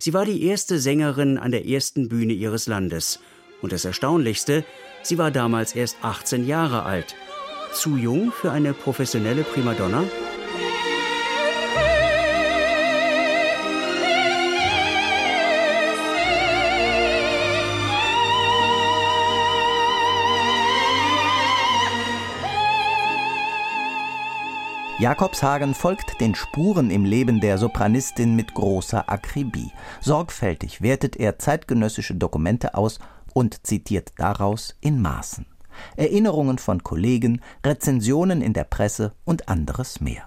Sie 0.00 0.12
war 0.14 0.24
die 0.24 0.42
erste 0.44 0.80
Sängerin 0.80 1.38
an 1.38 1.52
der 1.52 1.68
ersten 1.68 2.08
Bühne 2.08 2.32
ihres 2.32 2.66
Landes. 2.66 3.20
Und 3.60 3.70
das 3.70 3.84
Erstaunlichste, 3.84 4.64
sie 5.04 5.16
war 5.16 5.30
damals 5.30 5.76
erst 5.76 5.98
18 6.02 6.44
Jahre 6.44 6.82
alt 6.82 7.14
zu 7.72 7.96
jung 7.96 8.32
für 8.32 8.52
eine 8.52 8.74
professionelle 8.74 9.44
Primadonna? 9.44 10.04
Jakobshagen 24.98 25.74
folgt 25.74 26.20
den 26.20 26.34
Spuren 26.34 26.90
im 26.90 27.04
Leben 27.04 27.40
der 27.40 27.58
Sopranistin 27.58 28.36
mit 28.36 28.54
großer 28.54 29.10
Akribie. 29.10 29.72
Sorgfältig 30.00 30.82
wertet 30.82 31.16
er 31.16 31.38
zeitgenössische 31.38 32.14
Dokumente 32.14 32.74
aus 32.74 33.00
und 33.32 33.66
zitiert 33.66 34.12
daraus 34.18 34.76
in 34.80 35.00
Maßen. 35.00 35.51
Erinnerungen 35.96 36.58
von 36.58 36.82
Kollegen, 36.82 37.40
Rezensionen 37.64 38.42
in 38.42 38.52
der 38.52 38.64
Presse 38.64 39.12
und 39.24 39.48
anderes 39.48 40.00
mehr. 40.00 40.22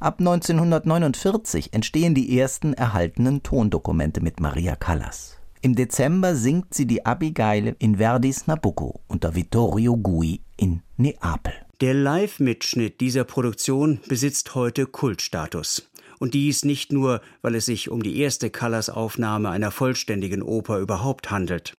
Ab 0.00 0.16
1949 0.18 1.72
entstehen 1.72 2.14
die 2.14 2.38
ersten 2.38 2.72
erhaltenen 2.72 3.42
Tondokumente 3.42 4.20
mit 4.20 4.40
Maria 4.40 4.76
Callas. 4.76 5.38
Im 5.60 5.74
Dezember 5.74 6.36
singt 6.36 6.72
sie 6.72 6.86
die 6.86 7.04
Abigail 7.04 7.74
in 7.78 7.96
Verdis 7.96 8.46
Nabucco 8.46 9.00
unter 9.08 9.34
Vittorio 9.34 9.96
Gui 9.96 10.40
in 10.56 10.82
Neapel. 10.96 11.52
Der 11.80 11.94
Live-Mitschnitt 11.94 13.00
dieser 13.00 13.24
Produktion 13.24 14.00
besitzt 14.08 14.54
heute 14.54 14.86
Kultstatus. 14.86 15.88
Und 16.18 16.34
dies 16.34 16.64
nicht 16.64 16.92
nur, 16.92 17.20
weil 17.42 17.54
es 17.54 17.66
sich 17.66 17.90
um 17.90 18.02
die 18.02 18.18
erste 18.18 18.50
Callas-Aufnahme 18.50 19.50
einer 19.50 19.70
vollständigen 19.70 20.42
Oper 20.42 20.78
überhaupt 20.78 21.30
handelt. 21.30 21.74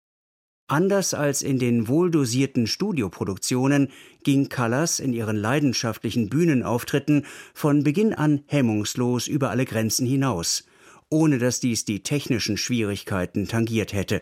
Anders 0.71 1.14
als 1.14 1.40
in 1.40 1.58
den 1.58 1.88
wohldosierten 1.88 2.66
Studioproduktionen 2.66 3.88
ging 4.23 4.50
Callas 4.50 5.00
in 5.00 5.14
ihren 5.14 5.37
leidenschaftlichen 5.37 6.29
Bühnenauftritten 6.29 7.25
von 7.54 7.85
Beginn 7.85 8.12
an 8.12 8.42
hemmungslos 8.46 9.29
über 9.29 9.48
alle 9.48 9.64
Grenzen 9.64 10.06
hinaus, 10.06 10.66
ohne 11.08 11.38
dass 11.38 11.60
dies 11.60 11.87
die 11.87 12.02
technischen 12.02 12.58
Schwierigkeiten 12.58 13.48
tangiert 13.48 13.94
hätte. 13.94 14.21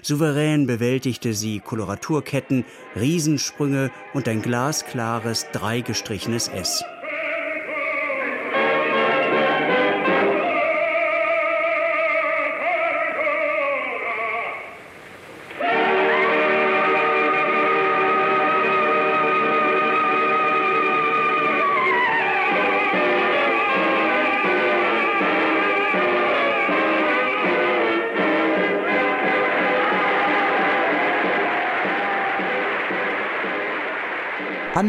Souverän 0.00 0.66
bewältigte 0.66 1.34
sie 1.34 1.60
Koloraturketten, 1.60 2.64
Riesensprünge 2.98 3.90
und 4.14 4.28
ein 4.28 4.40
glasklares, 4.40 5.44
dreigestrichenes 5.52 6.48
S. 6.48 6.84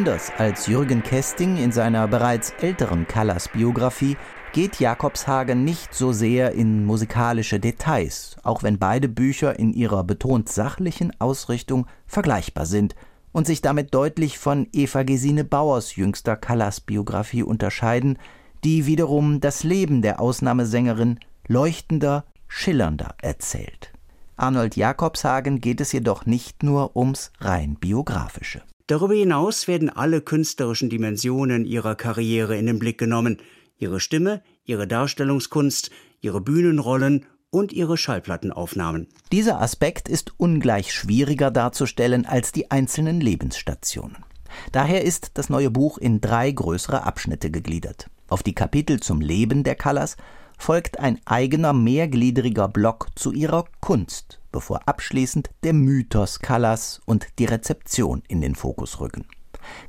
Anders 0.08 0.32
als 0.38 0.68
Jürgen 0.68 1.04
Kesting 1.04 1.58
in 1.58 1.74
seiner 1.74 2.08
bereits 2.08 2.54
älteren 2.62 3.08
Callas-Biografie 3.08 4.16
geht 4.54 4.80
Jakobshagen 4.80 5.66
nicht 5.66 5.94
so 5.94 6.14
sehr 6.14 6.54
in 6.54 6.86
musikalische 6.86 7.60
Details, 7.60 8.38
auch 8.42 8.64
wenn 8.64 8.80
beide 8.80 9.10
Bücher 9.10 9.60
in 9.60 9.74
ihrer 9.74 10.06
betont 10.06 10.48
sachlichen 10.48 11.12
Ausrichtung 11.20 11.88
vergleichbar 12.06 12.66
sind 12.66 12.96
und 13.34 13.48
sich 13.48 13.60
damit 13.60 13.94
deutlich 13.94 14.40
von 14.40 14.70
Eva 14.72 15.04
Gesine 15.04 15.44
Bauers 15.44 15.98
jüngster 15.98 16.38
Callas-Biografie 16.38 17.44
unterscheiden, 17.44 18.18
die 18.64 18.86
wiederum 18.86 19.42
das 19.42 19.66
Leben 19.66 20.02
der 20.02 20.22
Ausnahmesängerin 20.22 21.20
leuchtender, 21.50 22.24
schillernder 22.48 23.14
erzählt. 23.22 23.92
Arnold 24.38 24.78
Jakobshagen 24.78 25.60
geht 25.60 25.82
es 25.82 25.92
jedoch 25.92 26.26
nicht 26.26 26.64
nur 26.64 26.96
ums 26.96 27.34
rein 27.42 27.76
biografische. 27.76 28.62
Darüber 28.88 29.16
hinaus 29.16 29.68
werden 29.68 29.90
alle 29.90 30.22
künstlerischen 30.22 30.90
Dimensionen 30.90 31.66
ihrer 31.66 31.96
Karriere 31.96 32.58
in 32.58 32.66
den 32.66 32.80
Blick 32.80 32.98
genommen. 32.98 33.38
Ihre 33.78 34.00
Stimme, 34.00 34.42
ihre 34.64 34.88
Darstellungskunst, 34.88 35.92
ihre 36.22 36.40
Bühnenrollen 36.40 37.26
und 37.50 37.74
ihre 37.74 37.98
Schallplattenaufnahmen. 37.98 39.08
Dieser 39.32 39.62
Aspekt 39.62 40.08
ist 40.08 40.34
ungleich 40.38 40.94
schwieriger 40.94 41.52
darzustellen 41.52 42.26
als 42.26 42.54
die 42.54 42.72
einzelnen 42.72 43.20
Lebensstationen. 43.20 44.24
Daher 44.72 45.04
ist 45.04 45.32
das 45.34 45.50
neue 45.50 45.70
Buch 45.70 45.98
in 45.98 46.22
drei 46.22 46.50
größere 46.50 47.04
Abschnitte 47.04 47.52
gegliedert. 47.52 48.10
Auf 48.30 48.42
die 48.42 48.56
Kapitel 48.56 49.02
zum 49.02 49.20
Leben 49.20 49.64
der 49.64 49.76
Callas 49.76 50.16
folgt 50.58 51.00
ein 51.00 51.20
eigener 51.26 51.74
mehrgliedriger 51.74 52.68
Block 52.68 53.08
zu 53.16 53.32
ihrer 53.32 53.66
Kunst, 53.82 54.40
bevor 54.58 54.88
abschließend 54.88 55.52
der 55.62 55.74
Mythos 55.74 56.40
Callas 56.40 57.00
und 57.06 57.28
die 57.38 57.46
Rezeption 57.46 58.24
in 58.28 58.42
den 58.42 58.56
Fokus 58.56 59.00
rücken. 59.00 59.28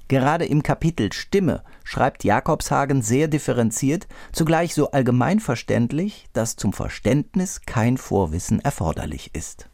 Gerade 0.08 0.44
im 0.44 0.62
Kapitel 0.62 1.10
Stimme 1.10 1.64
schreibt 1.84 2.22
Jakobshagen 2.22 3.00
sehr 3.00 3.28
differenziert, 3.28 4.08
zugleich 4.30 4.74
so 4.74 4.90
allgemeinverständlich, 4.90 6.26
dass 6.34 6.56
zum 6.56 6.74
Verständnis 6.74 7.62
kein 7.62 7.96
Vorwissen 7.96 8.60
erforderlich 8.60 9.30
ist. 9.34 9.70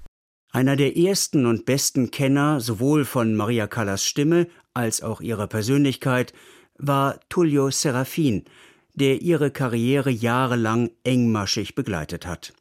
Einer 0.52 0.76
der 0.76 0.96
ersten 0.96 1.44
und 1.46 1.66
besten 1.66 2.12
Kenner 2.12 2.60
sowohl 2.60 3.04
von 3.04 3.34
Maria 3.34 3.66
Callas 3.66 4.04
Stimme 4.04 4.46
als 4.74 5.02
auch 5.02 5.20
ihrer 5.20 5.48
Persönlichkeit 5.48 6.32
war 6.78 7.18
Tullio 7.28 7.68
Serafin, 7.72 8.44
der 8.94 9.22
ihre 9.22 9.50
Karriere 9.50 10.10
jahrelang 10.10 10.90
engmaschig 11.02 11.74
begleitet 11.74 12.28
hat. 12.28 12.52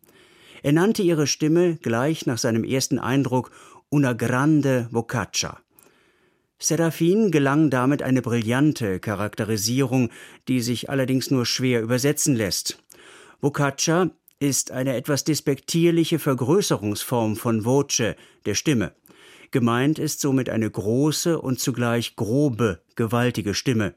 Er 0.63 0.71
nannte 0.71 1.03
ihre 1.03 1.27
Stimme 1.27 1.77
gleich 1.81 2.25
nach 2.25 2.37
seinem 2.37 2.63
ersten 2.63 2.97
Eindruck 2.97 3.51
una 3.89 4.13
grande 4.13 4.87
vocaccia. 4.91 5.59
Serafin 6.57 7.31
gelang 7.31 7.69
damit 7.69 8.01
eine 8.01 8.21
brillante 8.21 9.01
Charakterisierung, 9.01 10.09
die 10.47 10.61
sich 10.61 10.89
allerdings 10.89 11.29
nur 11.29 11.45
schwer 11.45 11.81
übersetzen 11.81 12.35
lässt. 12.37 12.81
Vocaccia 13.41 14.11
ist 14.39 14.71
eine 14.71 14.95
etwas 14.95 15.25
despektierliche 15.25 16.17
Vergrößerungsform 16.17 17.35
von 17.35 17.65
voce, 17.65 18.15
der 18.45 18.55
Stimme. 18.55 18.93
Gemeint 19.51 19.99
ist 19.99 20.21
somit 20.21 20.49
eine 20.49 20.71
große 20.71 21.41
und 21.41 21.59
zugleich 21.59 22.15
grobe, 22.15 22.81
gewaltige 22.95 23.53
Stimme. 23.53 23.95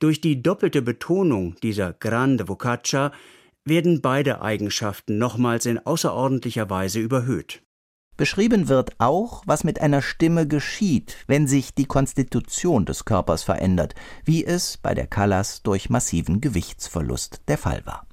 Durch 0.00 0.20
die 0.20 0.42
doppelte 0.42 0.82
Betonung 0.82 1.54
dieser 1.62 1.92
grande 1.92 2.48
vocaccia 2.48 3.12
werden 3.64 4.00
beide 4.00 4.40
Eigenschaften 4.40 5.18
nochmals 5.18 5.66
in 5.66 5.78
außerordentlicher 5.78 6.70
Weise 6.70 7.00
überhöht. 7.00 7.62
Beschrieben 8.16 8.68
wird 8.68 8.96
auch, 8.98 9.44
was 9.46 9.62
mit 9.62 9.80
einer 9.80 10.02
Stimme 10.02 10.48
geschieht, 10.48 11.16
wenn 11.28 11.46
sich 11.46 11.74
die 11.74 11.86
Konstitution 11.86 12.84
des 12.84 13.04
Körpers 13.04 13.44
verändert, 13.44 13.94
wie 14.24 14.44
es 14.44 14.76
bei 14.76 14.92
der 14.92 15.06
Callas 15.06 15.62
durch 15.62 15.88
massiven 15.88 16.40
Gewichtsverlust 16.40 17.42
der 17.46 17.58
Fall 17.58 17.86
war. 17.86 18.08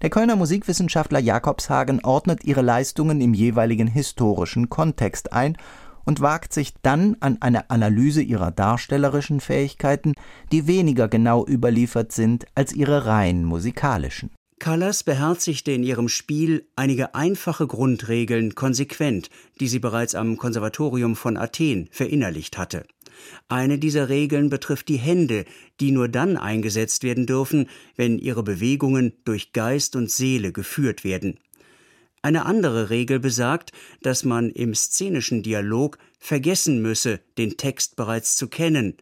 Der 0.00 0.08
Kölner 0.08 0.36
Musikwissenschaftler 0.36 1.18
Jakobshagen 1.18 2.02
ordnet 2.02 2.44
ihre 2.44 2.62
Leistungen 2.62 3.20
im 3.20 3.34
jeweiligen 3.34 3.88
historischen 3.88 4.70
Kontext 4.70 5.34
ein 5.34 5.58
und 6.06 6.20
wagt 6.20 6.54
sich 6.54 6.72
dann 6.80 7.16
an 7.20 7.36
eine 7.40 7.68
Analyse 7.68 8.22
ihrer 8.22 8.52
darstellerischen 8.52 9.40
Fähigkeiten, 9.40 10.14
die 10.50 10.66
weniger 10.66 11.08
genau 11.08 11.44
überliefert 11.44 12.12
sind 12.12 12.46
als 12.54 12.72
ihre 12.72 13.04
rein 13.04 13.44
musikalischen. 13.44 14.30
Callas 14.58 15.04
beherzigte 15.04 15.72
in 15.72 15.82
ihrem 15.82 16.08
Spiel 16.08 16.66
einige 16.76 17.14
einfache 17.14 17.66
Grundregeln 17.66 18.54
konsequent, 18.54 19.28
die 19.60 19.68
sie 19.68 19.78
bereits 19.78 20.14
am 20.14 20.38
Konservatorium 20.38 21.14
von 21.14 21.36
Athen 21.36 21.88
verinnerlicht 21.90 22.56
hatte. 22.56 22.86
Eine 23.48 23.78
dieser 23.78 24.08
Regeln 24.08 24.50
betrifft 24.50 24.88
die 24.88 24.96
Hände, 24.96 25.44
die 25.80 25.90
nur 25.90 26.08
dann 26.08 26.36
eingesetzt 26.36 27.02
werden 27.02 27.26
dürfen, 27.26 27.68
wenn 27.96 28.18
ihre 28.18 28.42
Bewegungen 28.42 29.12
durch 29.24 29.52
Geist 29.52 29.94
und 29.94 30.10
Seele 30.10 30.52
geführt 30.52 31.04
werden. 31.04 31.38
Eine 32.22 32.46
andere 32.46 32.90
Regel 32.90 33.20
besagt, 33.20 33.72
dass 34.02 34.24
man 34.24 34.50
im 34.50 34.74
szenischen 34.74 35.42
Dialog 35.42 35.98
vergessen 36.18 36.82
müsse, 36.82 37.20
den 37.38 37.56
Text 37.56 37.94
bereits 37.94 38.36
zu 38.36 38.48
kennen, 38.48 38.96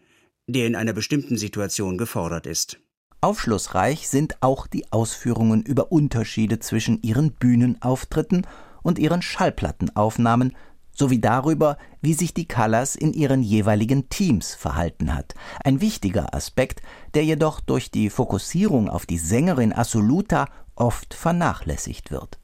der 0.47 0.67
in 0.67 0.77
einer 0.77 0.93
bestimmten 0.93 1.39
Situation 1.39 1.97
gefordert 1.97 2.47
ist. 2.47 2.81
Aufschlussreich 3.25 4.07
sind 4.11 4.43
auch 4.43 4.67
die 4.67 4.93
Ausführungen 4.93 5.63
über 5.63 5.91
Unterschiede 5.91 6.59
zwischen 6.59 7.01
ihren 7.01 7.33
Bühnenauftritten 7.33 8.47
und 8.83 8.99
ihren 8.99 9.23
Schallplattenaufnahmen 9.23 10.55
sowie 10.93 11.23
darüber, 11.23 11.79
wie 12.03 12.13
sich 12.13 12.35
die 12.35 12.47
Callas 12.47 12.95
in 12.97 13.15
ihren 13.15 13.43
jeweiligen 13.43 14.11
Teams 14.11 14.55
verhalten 14.55 15.15
hat. 15.15 15.35
Ein 15.65 15.81
wichtiger 15.81 16.35
Aspekt, 16.35 16.83
der 17.15 17.25
jedoch 17.25 17.61
durch 17.61 17.91
die 17.91 18.11
Fokussierung 18.11 18.91
auf 18.91 19.07
die 19.07 19.17
Sängerin 19.17 19.73
Assoluta 19.73 20.45
oft 20.75 21.15
vernachlässigt 21.15 22.11
wird. 22.11 22.39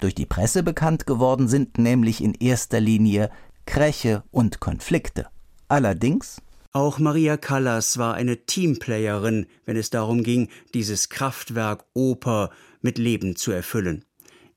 Durch 0.00 0.14
die 0.14 0.26
Presse 0.26 0.62
bekannt 0.62 1.08
geworden 1.08 1.48
sind 1.48 1.76
nämlich 1.76 2.22
in 2.22 2.34
erster 2.34 2.78
Linie 2.78 3.30
Kräche 3.66 4.22
und 4.30 4.60
Konflikte. 4.60 5.26
Allerdings 5.66 6.40
auch 6.72 6.98
Maria 6.98 7.36
Callas 7.36 7.98
war 7.98 8.14
eine 8.14 8.46
Teamplayerin, 8.46 9.46
wenn 9.64 9.76
es 9.76 9.90
darum 9.90 10.22
ging, 10.22 10.48
dieses 10.72 11.08
Kraftwerk 11.08 11.84
Oper 11.94 12.50
mit 12.80 12.96
Leben 12.98 13.34
zu 13.34 13.50
erfüllen. 13.50 14.04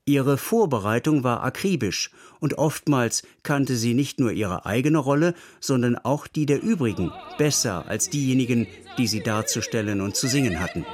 Ihre 0.06 0.36
Vorbereitung 0.36 1.24
war 1.24 1.42
akribisch 1.42 2.10
und 2.38 2.58
oftmals 2.58 3.22
kannte 3.42 3.74
sie 3.74 3.94
nicht 3.94 4.20
nur 4.20 4.32
ihre 4.32 4.66
eigene 4.66 4.98
Rolle, 4.98 5.34
sondern 5.60 5.96
auch 5.96 6.26
die 6.26 6.44
der 6.44 6.62
übrigen 6.62 7.10
besser 7.38 7.86
als 7.88 8.10
diejenigen, 8.10 8.66
die 8.98 9.06
sie 9.06 9.20
darzustellen 9.20 10.02
und 10.02 10.14
zu 10.14 10.28
singen 10.28 10.60
hatten. 10.60 10.84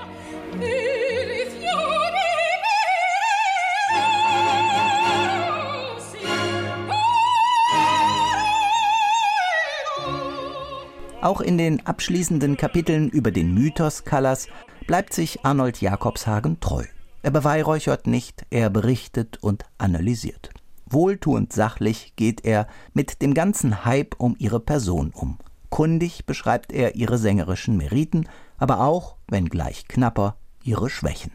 Auch 11.22 11.42
in 11.42 11.58
den 11.58 11.86
abschließenden 11.86 12.56
Kapiteln 12.56 13.10
über 13.10 13.30
den 13.30 13.52
Mythos 13.52 14.04
Callas 14.04 14.48
bleibt 14.86 15.12
sich 15.12 15.44
Arnold 15.44 15.82
Jakobshagen 15.82 16.60
treu. 16.60 16.84
Er 17.22 17.30
beweihräuchert 17.30 18.06
nicht, 18.06 18.46
er 18.48 18.70
berichtet 18.70 19.36
und 19.42 19.66
analysiert. 19.76 20.48
Wohltuend 20.86 21.52
sachlich 21.52 22.14
geht 22.16 22.46
er 22.46 22.66
mit 22.94 23.20
dem 23.20 23.34
ganzen 23.34 23.84
Hype 23.84 24.18
um 24.18 24.34
ihre 24.38 24.60
Person 24.60 25.10
um. 25.14 25.36
Kundig 25.68 26.24
beschreibt 26.24 26.72
er 26.72 26.96
ihre 26.96 27.18
sängerischen 27.18 27.76
Meriten, 27.76 28.26
aber 28.56 28.80
auch, 28.80 29.16
wenngleich 29.28 29.88
knapper, 29.88 30.36
ihre 30.64 30.88
Schwächen. 30.88 31.32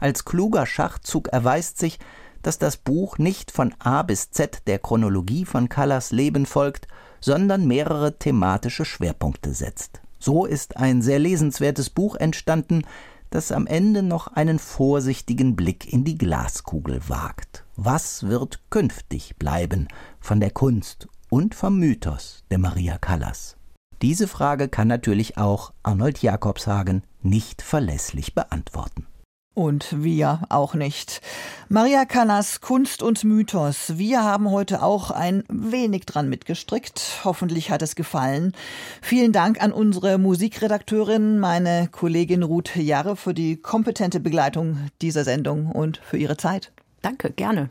Als 0.00 0.24
kluger 0.24 0.64
Schachzug 0.64 1.28
erweist 1.28 1.76
sich, 1.76 1.98
dass 2.40 2.58
das 2.58 2.78
Buch 2.78 3.18
nicht 3.18 3.50
von 3.50 3.74
A 3.78 4.02
bis 4.02 4.30
Z 4.30 4.66
der 4.66 4.78
Chronologie 4.78 5.44
von 5.44 5.68
Callas 5.68 6.12
Leben 6.12 6.46
folgt, 6.46 6.88
sondern 7.22 7.66
mehrere 7.66 8.18
thematische 8.18 8.84
Schwerpunkte 8.84 9.54
setzt. 9.54 10.02
So 10.18 10.44
ist 10.44 10.76
ein 10.76 11.00
sehr 11.00 11.18
lesenswertes 11.18 11.88
Buch 11.88 12.16
entstanden, 12.16 12.82
das 13.30 13.50
am 13.50 13.66
Ende 13.66 14.02
noch 14.02 14.28
einen 14.28 14.58
vorsichtigen 14.58 15.56
Blick 15.56 15.90
in 15.90 16.04
die 16.04 16.18
Glaskugel 16.18 17.00
wagt. 17.08 17.64
Was 17.76 18.24
wird 18.24 18.60
künftig 18.68 19.36
bleiben 19.36 19.88
von 20.20 20.38
der 20.38 20.50
Kunst 20.50 21.08
und 21.30 21.54
vom 21.54 21.78
Mythos 21.78 22.44
der 22.50 22.58
Maria 22.58 22.98
Callas? 22.98 23.56
Diese 24.02 24.28
Frage 24.28 24.68
kann 24.68 24.88
natürlich 24.88 25.38
auch 25.38 25.72
Arnold 25.82 26.20
Jakobshagen 26.22 27.02
nicht 27.22 27.62
verlässlich 27.62 28.34
beantworten. 28.34 29.06
Und 29.54 30.02
wir 30.02 30.40
auch 30.48 30.72
nicht. 30.72 31.20
Maria 31.68 32.06
Callas, 32.06 32.62
Kunst 32.62 33.02
und 33.02 33.22
Mythos. 33.22 33.98
Wir 33.98 34.22
haben 34.24 34.50
heute 34.50 34.82
auch 34.82 35.10
ein 35.10 35.44
wenig 35.50 36.06
dran 36.06 36.30
mitgestrickt. 36.30 37.20
Hoffentlich 37.24 37.70
hat 37.70 37.82
es 37.82 37.94
gefallen. 37.94 38.54
Vielen 39.02 39.32
Dank 39.32 39.62
an 39.62 39.72
unsere 39.72 40.16
Musikredakteurin, 40.16 41.38
meine 41.38 41.88
Kollegin 41.92 42.42
Ruth 42.42 42.76
Jarre, 42.76 43.14
für 43.14 43.34
die 43.34 43.56
kompetente 43.56 44.20
Begleitung 44.20 44.78
dieser 45.02 45.24
Sendung 45.24 45.66
und 45.66 45.98
für 45.98 46.16
ihre 46.16 46.38
Zeit. 46.38 46.72
Danke, 47.02 47.30
gerne. 47.30 47.68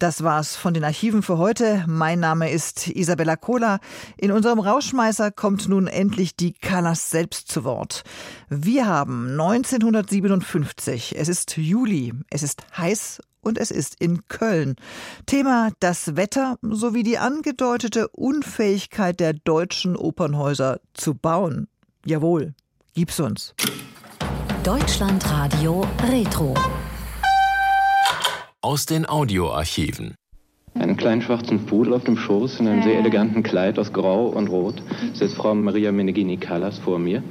Das 0.00 0.24
war's 0.24 0.56
von 0.56 0.72
den 0.72 0.82
Archiven 0.82 1.22
für 1.22 1.36
heute. 1.36 1.84
Mein 1.86 2.20
Name 2.20 2.50
ist 2.50 2.88
Isabella 2.88 3.36
Kohler. 3.36 3.80
In 4.16 4.32
unserem 4.32 4.58
Rauschmeißer 4.58 5.30
kommt 5.30 5.68
nun 5.68 5.88
endlich 5.88 6.34
die 6.34 6.54
Callas 6.54 7.10
selbst 7.10 7.48
zu 7.48 7.64
Wort. 7.64 8.02
Wir 8.48 8.86
haben 8.86 9.32
1957. 9.32 11.16
Es 11.18 11.28
ist 11.28 11.54
Juli. 11.58 12.14
Es 12.30 12.42
ist 12.42 12.62
heiß 12.78 13.20
und 13.42 13.58
es 13.58 13.70
ist 13.70 14.00
in 14.00 14.26
Köln. 14.26 14.76
Thema 15.26 15.68
das 15.80 16.16
Wetter 16.16 16.56
sowie 16.62 17.02
die 17.02 17.18
angedeutete 17.18 18.08
Unfähigkeit 18.08 19.20
der 19.20 19.34
deutschen 19.34 19.96
Opernhäuser 19.96 20.80
zu 20.94 21.12
bauen. 21.12 21.68
Jawohl, 22.06 22.54
gib's 22.94 23.20
uns. 23.20 23.54
Deutschlandradio 24.64 25.86
Retro 26.08 26.54
aus 28.62 28.84
den 28.84 29.08
Audioarchiven. 29.08 30.14
Einen 30.74 30.96
kleinen 30.98 31.22
schwarzen 31.22 31.64
Pudel 31.64 31.94
auf 31.94 32.04
dem 32.04 32.18
Schoß 32.18 32.60
in 32.60 32.68
einem 32.68 32.82
sehr 32.82 32.98
eleganten 32.98 33.42
Kleid 33.42 33.78
aus 33.78 33.92
Grau 33.92 34.26
und 34.26 34.48
Rot 34.48 34.82
sitzt 35.14 35.34
Frau 35.36 35.54
Maria 35.54 35.90
Menegini 35.92 36.36
Callas 36.36 36.78
vor 36.78 36.98
mir. 36.98 37.22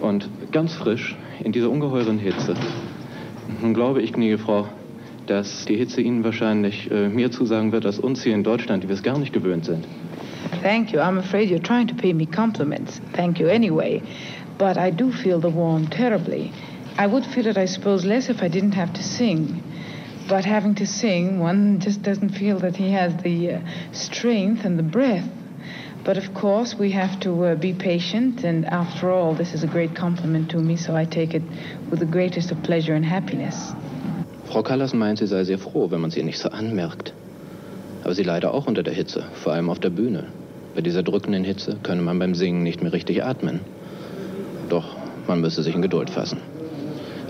Und 0.00 0.28
ganz 0.52 0.74
frisch 0.74 1.16
in 1.42 1.52
dieser 1.52 1.70
ungeheuren 1.70 2.18
Hitze. 2.18 2.54
Nun 3.62 3.72
glaube 3.72 4.02
ich, 4.02 4.12
gnädige 4.12 4.36
Frau, 4.36 4.68
dass 5.26 5.64
die 5.64 5.76
Hitze 5.76 6.02
Ihnen 6.02 6.24
wahrscheinlich 6.24 6.90
äh, 6.90 7.08
mehr 7.08 7.30
zusagen 7.30 7.72
wird 7.72 7.86
als 7.86 7.98
uns 7.98 8.22
hier 8.22 8.34
in 8.34 8.44
Deutschland, 8.44 8.84
die 8.84 8.88
wir 8.88 8.94
es 8.94 9.02
gar 9.02 9.18
nicht 9.18 9.32
gewöhnt 9.32 9.64
sind. 9.64 9.86
Thank 10.62 10.92
you. 10.92 11.00
I'm 11.00 11.18
afraid 11.18 11.48
you're 11.50 11.62
trying 11.62 11.88
to 11.88 11.94
pay 11.94 12.12
me 12.12 12.26
compliments. 12.26 13.00
Thank 13.14 13.40
you 13.40 13.48
anyway. 13.48 14.02
But 14.58 14.76
I 14.76 14.90
do 14.90 15.10
feel 15.10 15.40
the 15.40 15.54
warm 15.54 15.88
terribly. 15.88 16.52
I 16.98 17.06
would 17.06 17.24
feel 17.24 17.46
it, 17.46 17.56
I 17.56 17.66
suppose, 17.66 18.06
less 18.06 18.28
if 18.28 18.42
I 18.42 18.48
didn't 18.48 18.74
have 18.74 18.92
to 18.92 19.02
sing. 19.02 19.62
But 20.28 20.44
having 20.44 20.74
to 20.76 20.86
sing, 20.86 21.38
one 21.38 21.80
just 21.80 22.02
doesn't 22.02 22.30
feel 22.30 22.58
that 22.60 22.76
he 22.76 22.92
has 22.92 23.14
the 23.22 23.52
uh, 23.52 23.60
strength 23.92 24.64
and 24.64 24.78
the 24.78 24.82
breath. 24.82 25.28
But 26.02 26.16
of 26.16 26.34
course, 26.34 26.74
we 26.74 26.92
have 26.92 27.18
to 27.20 27.44
uh, 27.44 27.54
be 27.54 27.72
patient, 27.72 28.44
and 28.44 28.66
after 28.66 29.10
all, 29.10 29.34
this 29.34 29.54
is 29.54 29.64
a 29.64 29.66
great 29.66 29.94
compliment 29.94 30.50
to 30.50 30.58
me, 30.58 30.76
so 30.76 30.94
I 30.94 31.04
take 31.04 31.34
it 31.34 31.42
with 31.90 31.98
the 31.98 32.06
greatest 32.06 32.50
of 32.50 32.62
pleasure 32.62 32.94
and 32.94 33.04
happiness. 33.04 33.72
Frau 34.46 34.62
Callas 34.62 34.92
meint, 34.92 35.18
sie 35.18 35.26
sei 35.26 35.44
sehr 35.44 35.58
froh, 35.58 35.90
wenn 35.90 36.00
man 36.00 36.10
sie 36.10 36.22
nicht 36.22 36.38
so 36.38 36.50
anmerkt. 36.50 37.12
Aber 38.02 38.14
sie 38.14 38.22
leide 38.22 38.50
auch 38.52 38.66
unter 38.66 38.82
der 38.82 38.92
Hitze, 38.94 39.24
vor 39.42 39.54
allem 39.54 39.70
auf 39.70 39.78
der 39.78 39.90
Bühne. 39.90 40.24
Bei 40.74 40.82
dieser 40.82 41.02
drückenden 41.02 41.44
Hitze 41.44 41.76
könne 41.82 42.02
man 42.02 42.18
beim 42.18 42.34
Singen 42.34 42.62
nicht 42.62 42.82
mehr 42.82 42.92
richtig 42.92 43.24
atmen. 43.24 43.60
Doch 44.68 44.96
man 45.26 45.40
müsse 45.40 45.62
sich 45.62 45.74
in 45.74 45.82
Geduld 45.82 46.10
fassen. 46.10 46.38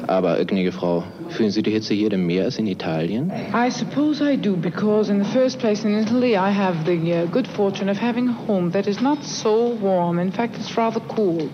Aber, 0.07 0.45
gnädige 0.45 0.73
Frau, 0.73 1.05
fühlen 1.31 1.51
Sie 1.51 1.63
die 1.63 1.71
Hitze 1.71 1.95
hier 1.95 2.11
denn 2.11 2.27
mehr 2.27 2.45
als 2.45 2.59
in 2.59 2.67
Italien? 2.67 3.33
I 3.53 3.71
suppose 3.71 4.23
I 4.23 4.37
do, 4.37 4.57
because 4.57 5.11
in 5.11 5.23
the 5.23 5.31
first 5.31 5.59
place 5.59 5.85
in 5.85 5.95
Italy 5.95 6.37
I 6.37 6.51
have 6.51 6.85
the 6.85 7.13
uh, 7.13 7.27
good 7.27 7.47
fortune 7.47 7.91
of 7.91 7.99
having 7.99 8.29
a 8.29 8.33
home 8.47 8.71
that 8.73 8.87
is 8.87 9.01
not 9.01 9.23
so 9.25 9.77
warm. 9.81 10.19
In 10.19 10.31
fact, 10.31 10.57
it's 10.57 10.77
rather 10.77 11.01
cool. 11.01 11.49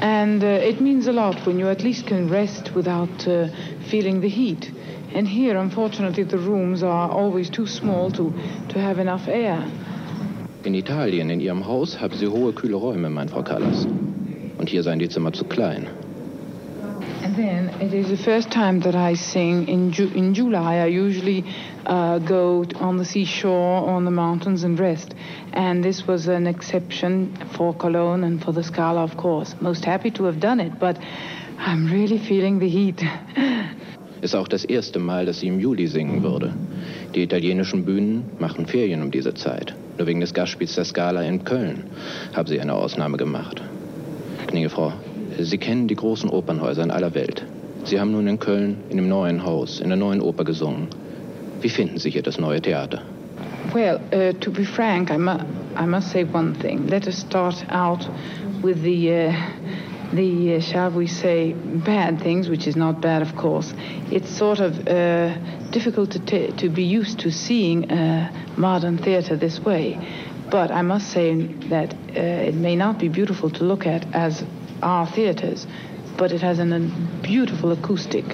And 0.00 0.42
uh, 0.42 0.46
it 0.46 0.80
means 0.80 1.06
a 1.06 1.12
lot 1.12 1.46
when 1.46 1.58
you 1.58 1.68
at 1.68 1.82
least 1.82 2.06
can 2.06 2.28
rest 2.28 2.74
without 2.74 3.26
uh, 3.26 3.48
feeling 3.90 4.20
the 4.20 4.28
heat. 4.28 4.70
And 5.14 5.26
here, 5.26 5.56
unfortunately, 5.56 6.24
the 6.24 6.38
rooms 6.38 6.82
are 6.82 7.10
always 7.10 7.48
too 7.50 7.66
small 7.66 8.10
to, 8.12 8.32
to 8.68 8.78
have 8.78 8.98
enough 8.98 9.26
air. 9.26 9.64
In 10.64 10.74
Italien, 10.74 11.30
in 11.30 11.40
Ihrem 11.40 11.66
Haus, 11.66 12.00
haben 12.00 12.14
Sie 12.16 12.26
hohe, 12.26 12.52
kühle 12.52 12.76
Räume, 12.76 13.08
mein 13.08 13.28
Frau 13.28 13.42
Callas. 13.42 13.86
Und 14.58 14.68
hier 14.68 14.82
seien 14.82 14.98
die 14.98 15.08
Zimmer 15.08 15.32
zu 15.32 15.44
klein. 15.44 15.86
Then 17.38 17.68
it 17.80 17.94
is 17.94 18.08
the 18.08 18.16
first 18.16 18.50
time 18.50 18.80
that 18.80 18.96
I 18.96 19.14
sing 19.14 19.68
in, 19.68 19.92
Ju- 19.92 20.10
in 20.12 20.34
July. 20.34 20.78
I 20.78 20.86
usually 20.86 21.44
uh, 21.86 22.18
go 22.18 22.64
on 22.80 22.96
the 22.96 23.04
seashore, 23.04 23.88
on 23.88 24.04
the 24.04 24.10
mountains, 24.10 24.64
and 24.64 24.76
rest. 24.76 25.14
And 25.52 25.84
this 25.84 26.04
was 26.04 26.26
an 26.26 26.48
exception 26.48 27.36
for 27.56 27.72
Cologne 27.74 28.24
and 28.24 28.42
for 28.42 28.50
the 28.50 28.64
Scala, 28.64 29.04
of 29.04 29.16
course. 29.16 29.54
Most 29.60 29.84
happy 29.84 30.10
to 30.10 30.24
have 30.24 30.40
done 30.40 30.58
it, 30.58 30.80
but 30.80 30.98
I'm 31.60 31.86
really 31.86 32.18
feeling 32.18 32.58
the 32.58 32.68
heat. 32.68 33.04
Ist 34.20 34.34
auch 34.34 34.48
das 34.48 34.64
erste 34.64 34.98
Mal, 34.98 35.24
dass 35.24 35.38
sie 35.38 35.46
im 35.46 35.60
Juli 35.60 35.86
singen 35.86 36.24
würde. 36.24 36.52
Die 37.14 37.22
italienischen 37.22 37.84
Bühnen 37.84 38.24
machen 38.40 38.66
Ferien 38.66 39.00
um 39.00 39.12
diese 39.12 39.34
Zeit. 39.34 39.76
Nur 39.96 40.08
wegen 40.08 40.18
des 40.18 40.34
Gastspiels 40.34 40.74
der 40.74 40.84
Scala 40.84 41.22
in 41.22 41.44
Köln 41.44 41.84
haben 42.34 42.48
sie 42.48 42.60
eine 42.60 42.74
Ausnahme 42.74 43.16
gemacht. 43.16 43.62
Gnädige 44.48 44.70
Frau, 44.70 44.92
Sie 45.38 45.58
kennen 45.58 45.86
die 45.88 45.94
großen 45.94 46.28
Opernhäuser 46.30 46.82
in 46.82 46.90
aller 46.90 47.14
Welt. 47.14 47.44
Sie 47.84 47.98
haben 48.00 48.12
nun 48.12 48.26
in 48.26 48.38
Köln 48.38 48.78
in 48.90 48.96
dem 48.96 49.08
neuen 49.08 49.44
Haus, 49.44 49.80
in 49.80 49.88
der 49.88 49.96
neuen 49.96 50.20
Oper 50.20 50.44
gesungen. 50.44 50.88
Wie 51.60 51.68
finden 51.68 51.98
Sie 51.98 52.10
hier 52.10 52.22
das 52.22 52.38
neue 52.38 52.60
Theater? 52.60 53.02
Well, 53.72 54.00
uh, 54.12 54.32
to 54.40 54.50
be 54.50 54.64
frank, 54.64 55.10
I, 55.10 55.18
mu- 55.18 55.38
I 55.76 55.86
must 55.86 56.10
say 56.10 56.24
one 56.24 56.54
thing. 56.54 56.86
Let 56.88 57.06
us 57.06 57.18
start 57.18 57.64
out 57.70 58.08
with 58.62 58.82
the, 58.82 59.12
uh, 59.12 59.32
the 60.12 60.56
uh, 60.56 60.60
shall 60.60 60.90
we 60.90 61.06
say, 61.06 61.52
bad 61.52 62.20
things, 62.20 62.48
which 62.48 62.66
is 62.66 62.76
not 62.76 63.00
bad, 63.00 63.22
of 63.22 63.36
course. 63.36 63.74
It's 64.10 64.30
sort 64.30 64.60
of 64.60 64.86
uh, 64.88 65.34
difficult 65.70 66.12
to, 66.26 66.50
to 66.52 66.68
be 66.68 66.82
used 66.84 67.20
to 67.20 67.30
seeing 67.30 67.86
modern 68.56 68.98
theater 68.98 69.36
this 69.36 69.60
way. 69.60 69.98
But 70.50 70.70
I 70.70 70.82
must 70.82 71.10
say 71.10 71.34
that 71.68 71.92
uh, 71.92 72.48
it 72.48 72.54
may 72.54 72.74
not 72.74 72.98
be 72.98 73.08
beautiful 73.08 73.50
to 73.50 73.64
look 73.64 73.86
at 73.86 74.06
as 74.14 74.42
our 74.82 75.06
theaters, 75.06 75.66
but 76.16 76.32
it 76.32 76.42
has 76.42 76.58
an, 76.58 76.72
a 76.72 76.80
beautiful 77.22 77.72
acoustic. 77.72 78.24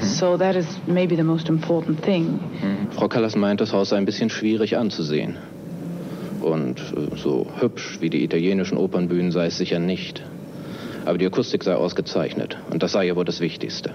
So 0.00 0.36
that 0.36 0.56
is 0.56 0.66
maybe 0.86 1.16
the 1.16 1.24
most 1.24 1.48
important 1.48 2.02
thing. 2.02 2.40
Frau 2.92 3.08
Callas 3.08 3.36
meint, 3.36 3.60
das 3.60 3.72
Haus 3.72 3.90
sei 3.90 3.96
ein 3.96 4.04
bisschen 4.04 4.30
schwierig 4.30 4.76
anzusehen. 4.76 5.36
Und 6.40 6.78
äh, 6.78 7.16
so 7.16 7.46
hübsch 7.60 7.98
wie 8.00 8.10
die 8.10 8.24
italienischen 8.24 8.78
Opernbühnen 8.78 9.32
sei 9.32 9.46
es 9.46 9.58
sicher 9.58 9.78
nicht. 9.78 10.22
Aber 11.04 11.18
die 11.18 11.26
Akustik 11.26 11.64
sei 11.64 11.74
ausgezeichnet. 11.74 12.58
Und 12.70 12.82
das 12.82 12.92
sei 12.92 13.06
ja 13.06 13.16
wohl 13.16 13.24
das 13.24 13.40
Wichtigste. 13.40 13.94